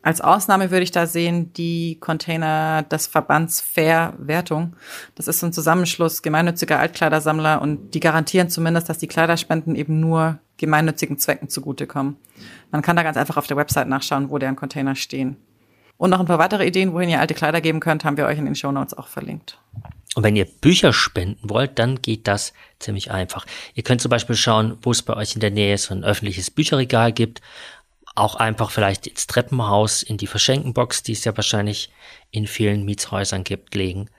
Als 0.04 0.20
Ausnahme 0.20 0.72
würde 0.72 0.84
ich 0.84 0.92
da 0.92 1.06
sehen 1.06 1.54
die 1.54 2.00
Container 2.00 2.82
des 2.82 3.06
Verbands 3.06 3.62
Fair 3.62 4.14
Wertung. 4.18 4.76
Das 5.14 5.28
ist 5.28 5.44
ein 5.44 5.54
Zusammenschluss 5.54 6.24
gemeinnütziger 6.24 6.80
Altkleidersammler 6.80 7.62
und 7.62 7.94
die 7.94 8.00
garantieren 8.00 8.50
zumindest, 8.50 8.90
dass 8.90 8.98
die 8.98 9.08
Kleiderspenden 9.08 9.76
eben 9.76 10.00
nur 10.00 10.40
gemeinnützigen 10.58 11.20
Zwecken 11.20 11.50
zugutekommen. 11.50 12.18
Man 12.72 12.82
kann 12.82 12.96
da 12.96 13.04
ganz 13.04 13.16
einfach 13.16 13.38
auf 13.38 13.48
der 13.48 13.58
Website 13.58 13.88
nachschauen, 13.88 14.32
wo 14.32 14.40
deren 14.40 14.56
Container 14.56 14.96
stehen. 14.96 15.38
Und 16.02 16.10
noch 16.10 16.20
ein 16.20 16.26
paar 16.26 16.40
weitere 16.40 16.66
Ideen, 16.66 16.94
wohin 16.94 17.10
ihr 17.10 17.20
alte 17.20 17.36
Kleider 17.36 17.62
geben 17.62 17.80
könnt, 17.80 18.04
haben 18.04 18.18
wir 18.18 18.26
euch 18.26 18.40
in 18.40 18.46
den 18.46 18.56
Show 18.56 18.72
Notes 18.72 18.96
auch 18.96 19.06
verlinkt. 19.06 19.60
Und 20.16 20.24
wenn 20.24 20.36
ihr 20.36 20.46
Bücher 20.46 20.94
spenden 20.94 21.48
wollt, 21.48 21.78
dann 21.78 22.02
geht 22.02 22.28
das 22.28 22.54
ziemlich 22.80 23.12
einfach. 23.12 23.46
Ihr 23.76 23.84
könnt 23.84 24.02
zum 24.02 24.10
Beispiel 24.10 24.36
schauen, 24.36 24.80
wo 24.82 24.90
es 24.90 25.04
bei 25.04 25.16
euch 25.16 25.36
in 25.36 25.42
der 25.42 25.52
Nähe 25.52 25.78
so 25.78 25.94
ein 25.94 26.04
öffentliches 26.04 26.50
Bücherregal 26.50 27.12
gibt. 27.12 27.42
Auch 28.16 28.34
einfach 28.34 28.72
vielleicht 28.72 29.06
ins 29.06 29.28
Treppenhaus, 29.28 30.02
in 30.02 30.18
die 30.18 30.26
Verschenkenbox, 30.26 31.04
die 31.04 31.12
es 31.12 31.24
ja 31.24 31.38
wahrscheinlich 31.38 31.92
in 32.32 32.48
vielen 32.48 32.84
Mietshäusern 32.84 33.44
gibt, 33.44 33.76
legen. 33.76 34.10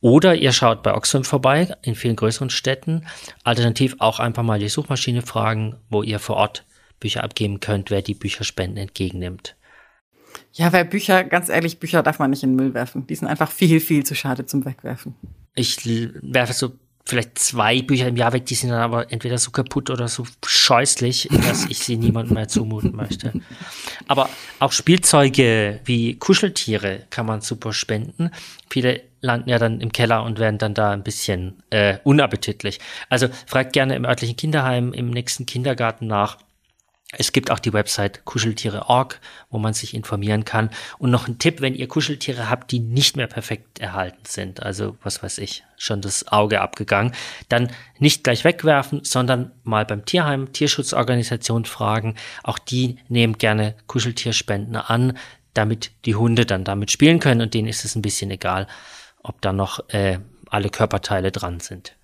Oder 0.00 0.36
ihr 0.36 0.52
schaut 0.52 0.84
bei 0.84 0.94
Oxfam 0.94 1.24
vorbei, 1.24 1.74
in 1.82 1.96
vielen 1.96 2.14
größeren 2.14 2.50
Städten. 2.50 3.08
Alternativ 3.42 3.96
auch 3.98 4.20
einfach 4.20 4.44
mal 4.44 4.60
die 4.60 4.68
Suchmaschine 4.68 5.22
fragen, 5.22 5.74
wo 5.90 6.04
ihr 6.04 6.20
vor 6.20 6.36
Ort 6.36 6.64
Bücher 7.00 7.24
abgeben 7.24 7.58
könnt, 7.58 7.90
wer 7.90 8.02
die 8.02 8.14
Bücherspenden 8.14 8.76
entgegennimmt. 8.76 9.56
Ja, 10.54 10.72
weil 10.72 10.84
Bücher, 10.84 11.24
ganz 11.24 11.48
ehrlich, 11.48 11.78
Bücher 11.78 12.02
darf 12.02 12.18
man 12.18 12.30
nicht 12.30 12.42
in 12.42 12.50
den 12.50 12.56
Müll 12.56 12.74
werfen. 12.74 13.06
Die 13.06 13.14
sind 13.14 13.28
einfach 13.28 13.50
viel, 13.50 13.80
viel 13.80 14.04
zu 14.04 14.14
schade 14.14 14.46
zum 14.46 14.64
Wegwerfen. 14.64 15.14
Ich 15.54 15.78
werfe 15.84 16.52
so 16.52 16.72
vielleicht 17.04 17.38
zwei 17.38 17.82
Bücher 17.82 18.08
im 18.08 18.16
Jahr 18.16 18.32
weg, 18.32 18.46
die 18.46 18.54
sind 18.54 18.70
dann 18.70 18.80
aber 18.80 19.12
entweder 19.12 19.36
so 19.36 19.50
kaputt 19.50 19.90
oder 19.90 20.08
so 20.08 20.24
scheußlich, 20.44 21.28
dass 21.30 21.66
ich 21.66 21.80
sie 21.80 21.96
niemandem 21.96 22.34
mehr 22.34 22.48
zumuten 22.48 22.96
möchte. 22.96 23.32
Aber 24.08 24.30
auch 24.58 24.72
Spielzeuge 24.72 25.80
wie 25.84 26.16
Kuscheltiere 26.16 27.02
kann 27.10 27.26
man 27.26 27.42
super 27.42 27.72
spenden. 27.72 28.30
Viele 28.70 29.02
landen 29.20 29.50
ja 29.50 29.58
dann 29.58 29.80
im 29.80 29.92
Keller 29.92 30.22
und 30.22 30.38
werden 30.38 30.58
dann 30.58 30.74
da 30.74 30.92
ein 30.92 31.02
bisschen 31.02 31.62
äh, 31.70 31.98
unappetitlich. 32.04 32.80
Also 33.10 33.28
fragt 33.46 33.74
gerne 33.74 33.96
im 33.96 34.04
örtlichen 34.04 34.36
Kinderheim, 34.36 34.92
im 34.92 35.10
nächsten 35.10 35.46
Kindergarten 35.46 36.06
nach. 36.06 36.38
Es 37.18 37.32
gibt 37.32 37.50
auch 37.50 37.58
die 37.58 37.72
Website 37.72 38.24
kuscheltiere.org, 38.24 39.20
wo 39.50 39.58
man 39.58 39.74
sich 39.74 39.94
informieren 39.94 40.44
kann. 40.44 40.70
Und 40.98 41.10
noch 41.10 41.28
ein 41.28 41.38
Tipp, 41.38 41.60
wenn 41.60 41.74
ihr 41.74 41.88
Kuscheltiere 41.88 42.50
habt, 42.50 42.70
die 42.70 42.80
nicht 42.80 43.16
mehr 43.16 43.26
perfekt 43.26 43.78
erhalten 43.78 44.24
sind, 44.26 44.62
also 44.62 44.96
was 45.02 45.22
weiß 45.22 45.38
ich, 45.38 45.64
schon 45.76 46.00
das 46.00 46.28
Auge 46.28 46.60
abgegangen, 46.60 47.12
dann 47.48 47.70
nicht 47.98 48.24
gleich 48.24 48.44
wegwerfen, 48.44 49.04
sondern 49.04 49.52
mal 49.62 49.84
beim 49.84 50.04
Tierheim, 50.04 50.52
Tierschutzorganisation 50.52 51.64
fragen. 51.64 52.16
Auch 52.42 52.58
die 52.58 52.96
nehmen 53.08 53.38
gerne 53.38 53.74
Kuscheltierspenden 53.86 54.76
an, 54.76 55.18
damit 55.54 55.92
die 56.04 56.14
Hunde 56.14 56.46
dann 56.46 56.64
damit 56.64 56.90
spielen 56.90 57.20
können 57.20 57.40
und 57.40 57.54
denen 57.54 57.68
ist 57.68 57.84
es 57.84 57.94
ein 57.94 58.02
bisschen 58.02 58.30
egal, 58.30 58.66
ob 59.22 59.40
da 59.40 59.52
noch 59.52 59.88
äh, 59.90 60.18
alle 60.48 60.68
Körperteile 60.68 61.32
dran 61.32 61.60
sind. 61.60 61.96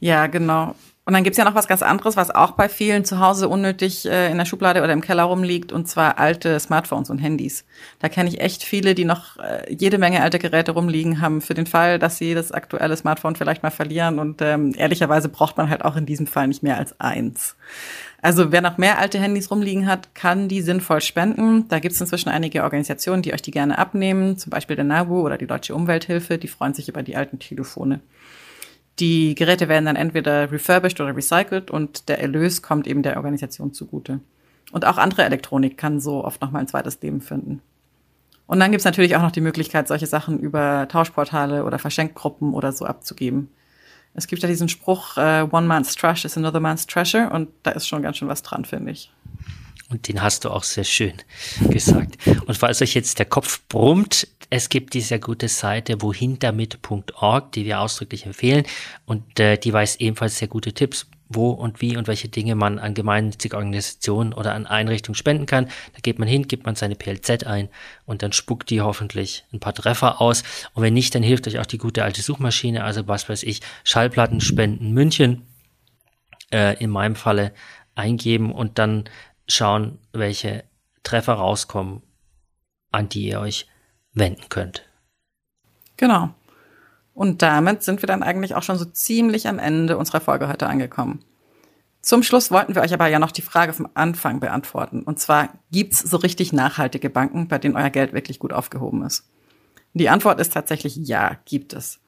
Ja, 0.00 0.26
genau. 0.26 0.74
Und 1.08 1.12
dann 1.12 1.22
gibt's 1.22 1.38
ja 1.38 1.44
noch 1.44 1.54
was 1.54 1.68
ganz 1.68 1.82
anderes, 1.82 2.16
was 2.16 2.34
auch 2.34 2.50
bei 2.50 2.68
vielen 2.68 3.04
zu 3.04 3.20
Hause 3.20 3.48
unnötig 3.48 4.06
äh, 4.06 4.28
in 4.28 4.38
der 4.38 4.44
Schublade 4.44 4.82
oder 4.82 4.92
im 4.92 5.00
Keller 5.00 5.22
rumliegt, 5.22 5.70
und 5.70 5.86
zwar 5.86 6.18
alte 6.18 6.58
Smartphones 6.58 7.10
und 7.10 7.18
Handys. 7.18 7.64
Da 8.00 8.08
kenne 8.08 8.28
ich 8.28 8.40
echt 8.40 8.64
viele, 8.64 8.96
die 8.96 9.04
noch 9.04 9.36
äh, 9.36 9.72
jede 9.72 9.98
Menge 9.98 10.20
alte 10.20 10.40
Geräte 10.40 10.72
rumliegen 10.72 11.20
haben, 11.20 11.40
für 11.42 11.54
den 11.54 11.66
Fall, 11.66 12.00
dass 12.00 12.18
sie 12.18 12.34
das 12.34 12.50
aktuelle 12.50 12.96
Smartphone 12.96 13.36
vielleicht 13.36 13.62
mal 13.62 13.70
verlieren. 13.70 14.18
Und 14.18 14.42
ähm, 14.42 14.74
ehrlicherweise 14.76 15.28
braucht 15.28 15.56
man 15.56 15.70
halt 15.70 15.84
auch 15.84 15.94
in 15.94 16.06
diesem 16.06 16.26
Fall 16.26 16.48
nicht 16.48 16.64
mehr 16.64 16.76
als 16.76 16.98
eins. 16.98 17.54
Also 18.20 18.50
wer 18.50 18.60
noch 18.60 18.76
mehr 18.76 18.98
alte 18.98 19.20
Handys 19.20 19.48
rumliegen 19.48 19.86
hat, 19.86 20.12
kann 20.16 20.48
die 20.48 20.60
sinnvoll 20.60 21.02
spenden. 21.02 21.68
Da 21.68 21.78
gibt's 21.78 22.00
inzwischen 22.00 22.30
einige 22.30 22.64
Organisationen, 22.64 23.22
die 23.22 23.32
euch 23.32 23.42
die 23.42 23.52
gerne 23.52 23.78
abnehmen, 23.78 24.38
zum 24.38 24.50
Beispiel 24.50 24.74
der 24.74 24.84
NABU 24.84 25.20
oder 25.20 25.38
die 25.38 25.46
Deutsche 25.46 25.72
Umwelthilfe, 25.72 26.36
die 26.36 26.48
freuen 26.48 26.74
sich 26.74 26.88
über 26.88 27.04
die 27.04 27.14
alten 27.14 27.38
Telefone. 27.38 28.00
Die 28.98 29.34
Geräte 29.34 29.68
werden 29.68 29.84
dann 29.84 29.96
entweder 29.96 30.50
refurbished 30.50 31.00
oder 31.00 31.14
recycelt 31.14 31.70
und 31.70 32.08
der 32.08 32.20
Erlös 32.20 32.62
kommt 32.62 32.86
eben 32.86 33.02
der 33.02 33.16
Organisation 33.16 33.72
zugute. 33.72 34.20
Und 34.72 34.84
auch 34.84 34.96
andere 34.96 35.24
Elektronik 35.24 35.76
kann 35.76 36.00
so 36.00 36.24
oft 36.24 36.40
nochmal 36.40 36.62
ein 36.62 36.68
zweites 36.68 37.00
Leben 37.02 37.20
finden. 37.20 37.60
Und 38.46 38.60
dann 38.60 38.70
gibt's 38.70 38.84
natürlich 38.84 39.16
auch 39.16 39.22
noch 39.22 39.32
die 39.32 39.40
Möglichkeit, 39.40 39.88
solche 39.88 40.06
Sachen 40.06 40.38
über 40.38 40.86
Tauschportale 40.88 41.64
oder 41.64 41.78
Verschenkgruppen 41.78 42.54
oder 42.54 42.72
so 42.72 42.84
abzugeben. 42.84 43.50
Es 44.14 44.26
gibt 44.26 44.42
ja 44.42 44.48
diesen 44.48 44.68
Spruch, 44.68 45.16
uh, 45.18 45.46
one 45.50 45.66
man's 45.66 45.94
trash 45.94 46.24
is 46.24 46.38
another 46.38 46.60
man's 46.60 46.86
treasure 46.86 47.28
und 47.30 47.50
da 47.64 47.72
ist 47.72 47.86
schon 47.86 48.02
ganz 48.02 48.16
schön 48.16 48.28
was 48.28 48.42
dran, 48.42 48.64
finde 48.64 48.92
ich. 48.92 49.12
Und 49.88 50.08
den 50.08 50.20
hast 50.20 50.44
du 50.44 50.50
auch 50.50 50.64
sehr 50.64 50.84
schön 50.84 51.14
gesagt. 51.70 52.16
Und 52.46 52.56
falls 52.56 52.82
euch 52.82 52.94
jetzt 52.94 53.18
der 53.18 53.26
Kopf 53.26 53.60
brummt, 53.68 54.26
es 54.50 54.68
gibt 54.68 54.94
diese 54.94 55.20
gute 55.20 55.48
Seite 55.48 56.02
wohindamit.org, 56.02 57.52
die 57.52 57.64
wir 57.64 57.80
ausdrücklich 57.80 58.26
empfehlen. 58.26 58.64
Und 59.04 59.38
äh, 59.38 59.56
die 59.56 59.72
weist 59.72 60.00
ebenfalls 60.00 60.38
sehr 60.38 60.48
gute 60.48 60.72
Tipps, 60.72 61.06
wo 61.28 61.50
und 61.50 61.80
wie 61.80 61.96
und 61.96 62.06
welche 62.06 62.28
Dinge 62.28 62.54
man 62.54 62.78
an 62.78 62.94
gemeinnützige 62.94 63.56
Organisationen 63.56 64.32
oder 64.32 64.54
an 64.54 64.66
Einrichtungen 64.66 65.16
spenden 65.16 65.46
kann. 65.46 65.66
Da 65.66 66.00
geht 66.02 66.18
man 66.18 66.28
hin, 66.28 66.48
gibt 66.48 66.66
man 66.66 66.76
seine 66.76 66.94
PLZ 66.94 67.44
ein 67.44 67.68
und 68.04 68.22
dann 68.22 68.32
spuckt 68.32 68.70
die 68.70 68.80
hoffentlich 68.80 69.44
ein 69.52 69.60
paar 69.60 69.74
Treffer 69.74 70.20
aus. 70.20 70.44
Und 70.74 70.82
wenn 70.82 70.94
nicht, 70.94 71.14
dann 71.14 71.22
hilft 71.22 71.48
euch 71.48 71.58
auch 71.58 71.66
die 71.66 71.78
gute 71.78 72.04
alte 72.04 72.22
Suchmaschine, 72.22 72.84
also 72.84 73.08
was 73.08 73.28
weiß 73.28 73.42
ich, 73.42 73.60
Schallplattenspenden 73.84 74.92
München 74.92 75.42
äh, 76.52 76.76
in 76.82 76.90
meinem 76.90 77.16
Falle 77.16 77.52
eingeben 77.94 78.52
und 78.52 78.78
dann 78.78 79.08
schauen, 79.48 79.98
welche 80.12 80.64
Treffer 81.02 81.34
rauskommen, 81.34 82.02
an 82.90 83.08
die 83.08 83.28
ihr 83.28 83.40
euch 83.40 83.68
wenden 84.12 84.48
könnt. 84.48 84.82
Genau. 85.96 86.30
Und 87.14 87.42
damit 87.42 87.82
sind 87.82 88.02
wir 88.02 88.06
dann 88.06 88.22
eigentlich 88.22 88.54
auch 88.54 88.62
schon 88.62 88.78
so 88.78 88.84
ziemlich 88.84 89.48
am 89.48 89.58
Ende 89.58 89.96
unserer 89.96 90.20
Folge 90.20 90.48
heute 90.48 90.66
angekommen. 90.66 91.24
Zum 92.02 92.22
Schluss 92.22 92.50
wollten 92.50 92.74
wir 92.74 92.82
euch 92.82 92.92
aber 92.92 93.08
ja 93.08 93.18
noch 93.18 93.32
die 93.32 93.42
Frage 93.42 93.72
vom 93.72 93.88
Anfang 93.94 94.38
beantworten. 94.38 95.02
Und 95.02 95.18
zwar, 95.18 95.48
gibt's 95.72 95.98
so 95.98 96.18
richtig 96.18 96.52
nachhaltige 96.52 97.10
Banken, 97.10 97.48
bei 97.48 97.58
denen 97.58 97.76
euer 97.76 97.90
Geld 97.90 98.12
wirklich 98.12 98.38
gut 98.38 98.52
aufgehoben 98.52 99.02
ist? 99.02 99.28
Die 99.92 100.08
Antwort 100.08 100.38
ist 100.38 100.52
tatsächlich 100.52 100.94
ja, 100.96 101.38
gibt 101.46 101.72
es. 101.72 102.00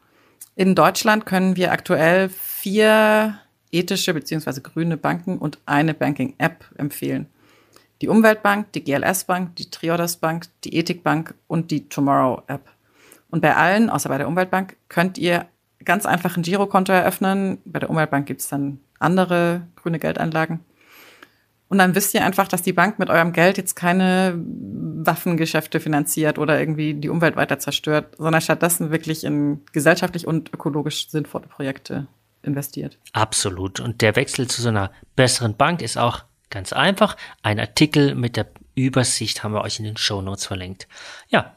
In 0.54 0.74
Deutschland 0.74 1.24
können 1.24 1.56
wir 1.56 1.72
aktuell 1.72 2.28
vier 2.28 3.40
ethische 3.72 4.14
bzw. 4.14 4.60
grüne 4.60 4.96
Banken 4.96 5.38
und 5.38 5.58
eine 5.66 5.94
Banking-App 5.94 6.64
empfehlen. 6.76 7.26
Die 8.00 8.08
Umweltbank, 8.08 8.72
die 8.72 8.84
GLS 8.84 9.24
Bank, 9.24 9.56
die 9.56 9.70
Triodos 9.70 10.16
Bank, 10.16 10.46
die 10.64 10.76
Ethikbank 10.76 11.34
und 11.46 11.70
die 11.70 11.88
Tomorrow 11.88 12.42
App. 12.46 12.70
Und 13.30 13.40
bei 13.40 13.56
allen, 13.56 13.90
außer 13.90 14.08
bei 14.08 14.18
der 14.18 14.28
Umweltbank, 14.28 14.76
könnt 14.88 15.18
ihr 15.18 15.46
ganz 15.84 16.06
einfach 16.06 16.36
ein 16.36 16.42
Girokonto 16.42 16.92
eröffnen. 16.92 17.58
Bei 17.64 17.78
der 17.78 17.90
Umweltbank 17.90 18.26
gibt's 18.26 18.48
dann 18.48 18.80
andere 18.98 19.62
grüne 19.76 19.98
Geldanlagen. 19.98 20.60
Und 21.68 21.78
dann 21.78 21.94
wisst 21.94 22.14
ihr 22.14 22.24
einfach, 22.24 22.48
dass 22.48 22.62
die 22.62 22.72
Bank 22.72 22.98
mit 22.98 23.10
eurem 23.10 23.32
Geld 23.32 23.58
jetzt 23.58 23.74
keine 23.74 24.34
Waffengeschäfte 24.38 25.80
finanziert 25.80 26.38
oder 26.38 26.58
irgendwie 26.58 26.94
die 26.94 27.10
Umwelt 27.10 27.36
weiter 27.36 27.58
zerstört, 27.58 28.16
sondern 28.16 28.40
stattdessen 28.40 28.90
wirklich 28.90 29.22
in 29.24 29.60
gesellschaftlich 29.72 30.26
und 30.26 30.52
ökologisch 30.54 31.10
sinnvolle 31.10 31.46
Projekte 31.46 32.06
investiert. 32.42 32.98
Absolut. 33.12 33.80
Und 33.80 34.00
der 34.00 34.16
Wechsel 34.16 34.48
zu 34.48 34.62
so 34.62 34.68
einer 34.68 34.90
besseren 35.16 35.56
Bank 35.56 35.82
ist 35.82 35.98
auch 35.98 36.24
ganz 36.50 36.72
einfach. 36.72 37.16
Ein 37.42 37.60
Artikel 37.60 38.14
mit 38.14 38.36
der 38.36 38.48
Übersicht 38.74 39.42
haben 39.42 39.52
wir 39.52 39.62
euch 39.62 39.78
in 39.78 39.84
den 39.84 39.96
Show 39.96 40.22
Notes 40.22 40.46
verlinkt. 40.46 40.88
Ja, 41.28 41.54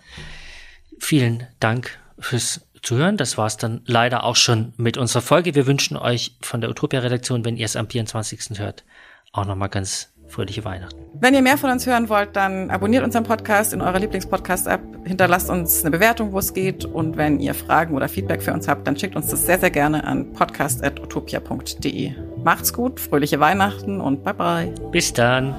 vielen 0.99 1.47
Dank 1.59 1.99
fürs 2.19 2.61
Zuhören. 2.81 3.17
Das 3.17 3.37
war's 3.37 3.57
dann 3.57 3.81
leider 3.85 4.23
auch 4.23 4.35
schon 4.35 4.73
mit 4.77 4.97
unserer 4.97 5.21
Folge. 5.21 5.55
Wir 5.55 5.67
wünschen 5.67 5.97
euch 5.97 6.35
von 6.41 6.61
der 6.61 6.69
Utopia-Redaktion, 6.69 7.45
wenn 7.45 7.57
ihr 7.57 7.65
es 7.65 7.75
am 7.75 7.89
24. 7.89 8.59
hört, 8.59 8.83
auch 9.31 9.45
nochmal 9.45 9.69
ganz 9.69 10.10
fröhliche 10.31 10.65
Weihnachten. 10.65 10.99
Wenn 11.19 11.35
ihr 11.35 11.43
mehr 11.43 11.57
von 11.57 11.69
uns 11.69 11.85
hören 11.85 12.09
wollt, 12.09 12.35
dann 12.35 12.71
abonniert 12.71 13.03
unseren 13.03 13.23
Podcast 13.23 13.73
in 13.73 13.81
eurer 13.81 13.99
Lieblingspodcast-App, 13.99 14.81
hinterlasst 15.05 15.49
uns 15.49 15.81
eine 15.81 15.91
Bewertung, 15.91 16.31
wo 16.31 16.39
es 16.39 16.53
geht 16.53 16.85
und 16.85 17.17
wenn 17.17 17.39
ihr 17.39 17.53
Fragen 17.53 17.95
oder 17.95 18.09
Feedback 18.09 18.41
für 18.41 18.53
uns 18.53 18.67
habt, 18.67 18.87
dann 18.87 18.97
schickt 18.97 19.15
uns 19.15 19.27
das 19.27 19.45
sehr, 19.45 19.59
sehr 19.59 19.69
gerne 19.69 20.03
an 20.03 20.33
podcast.utopia.de. 20.33 22.13
Macht's 22.43 22.73
gut, 22.73 22.99
fröhliche 22.99 23.39
Weihnachten 23.39 24.01
und 24.01 24.23
bye 24.23 24.33
bye. 24.33 24.73
Bis 24.91 25.13
dann. 25.13 25.53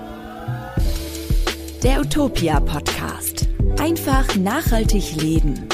Der 1.85 2.01
Utopia 2.01 2.59
Podcast. 2.61 3.49
Einfach 3.79 4.35
nachhaltig 4.37 5.17
leben. 5.21 5.69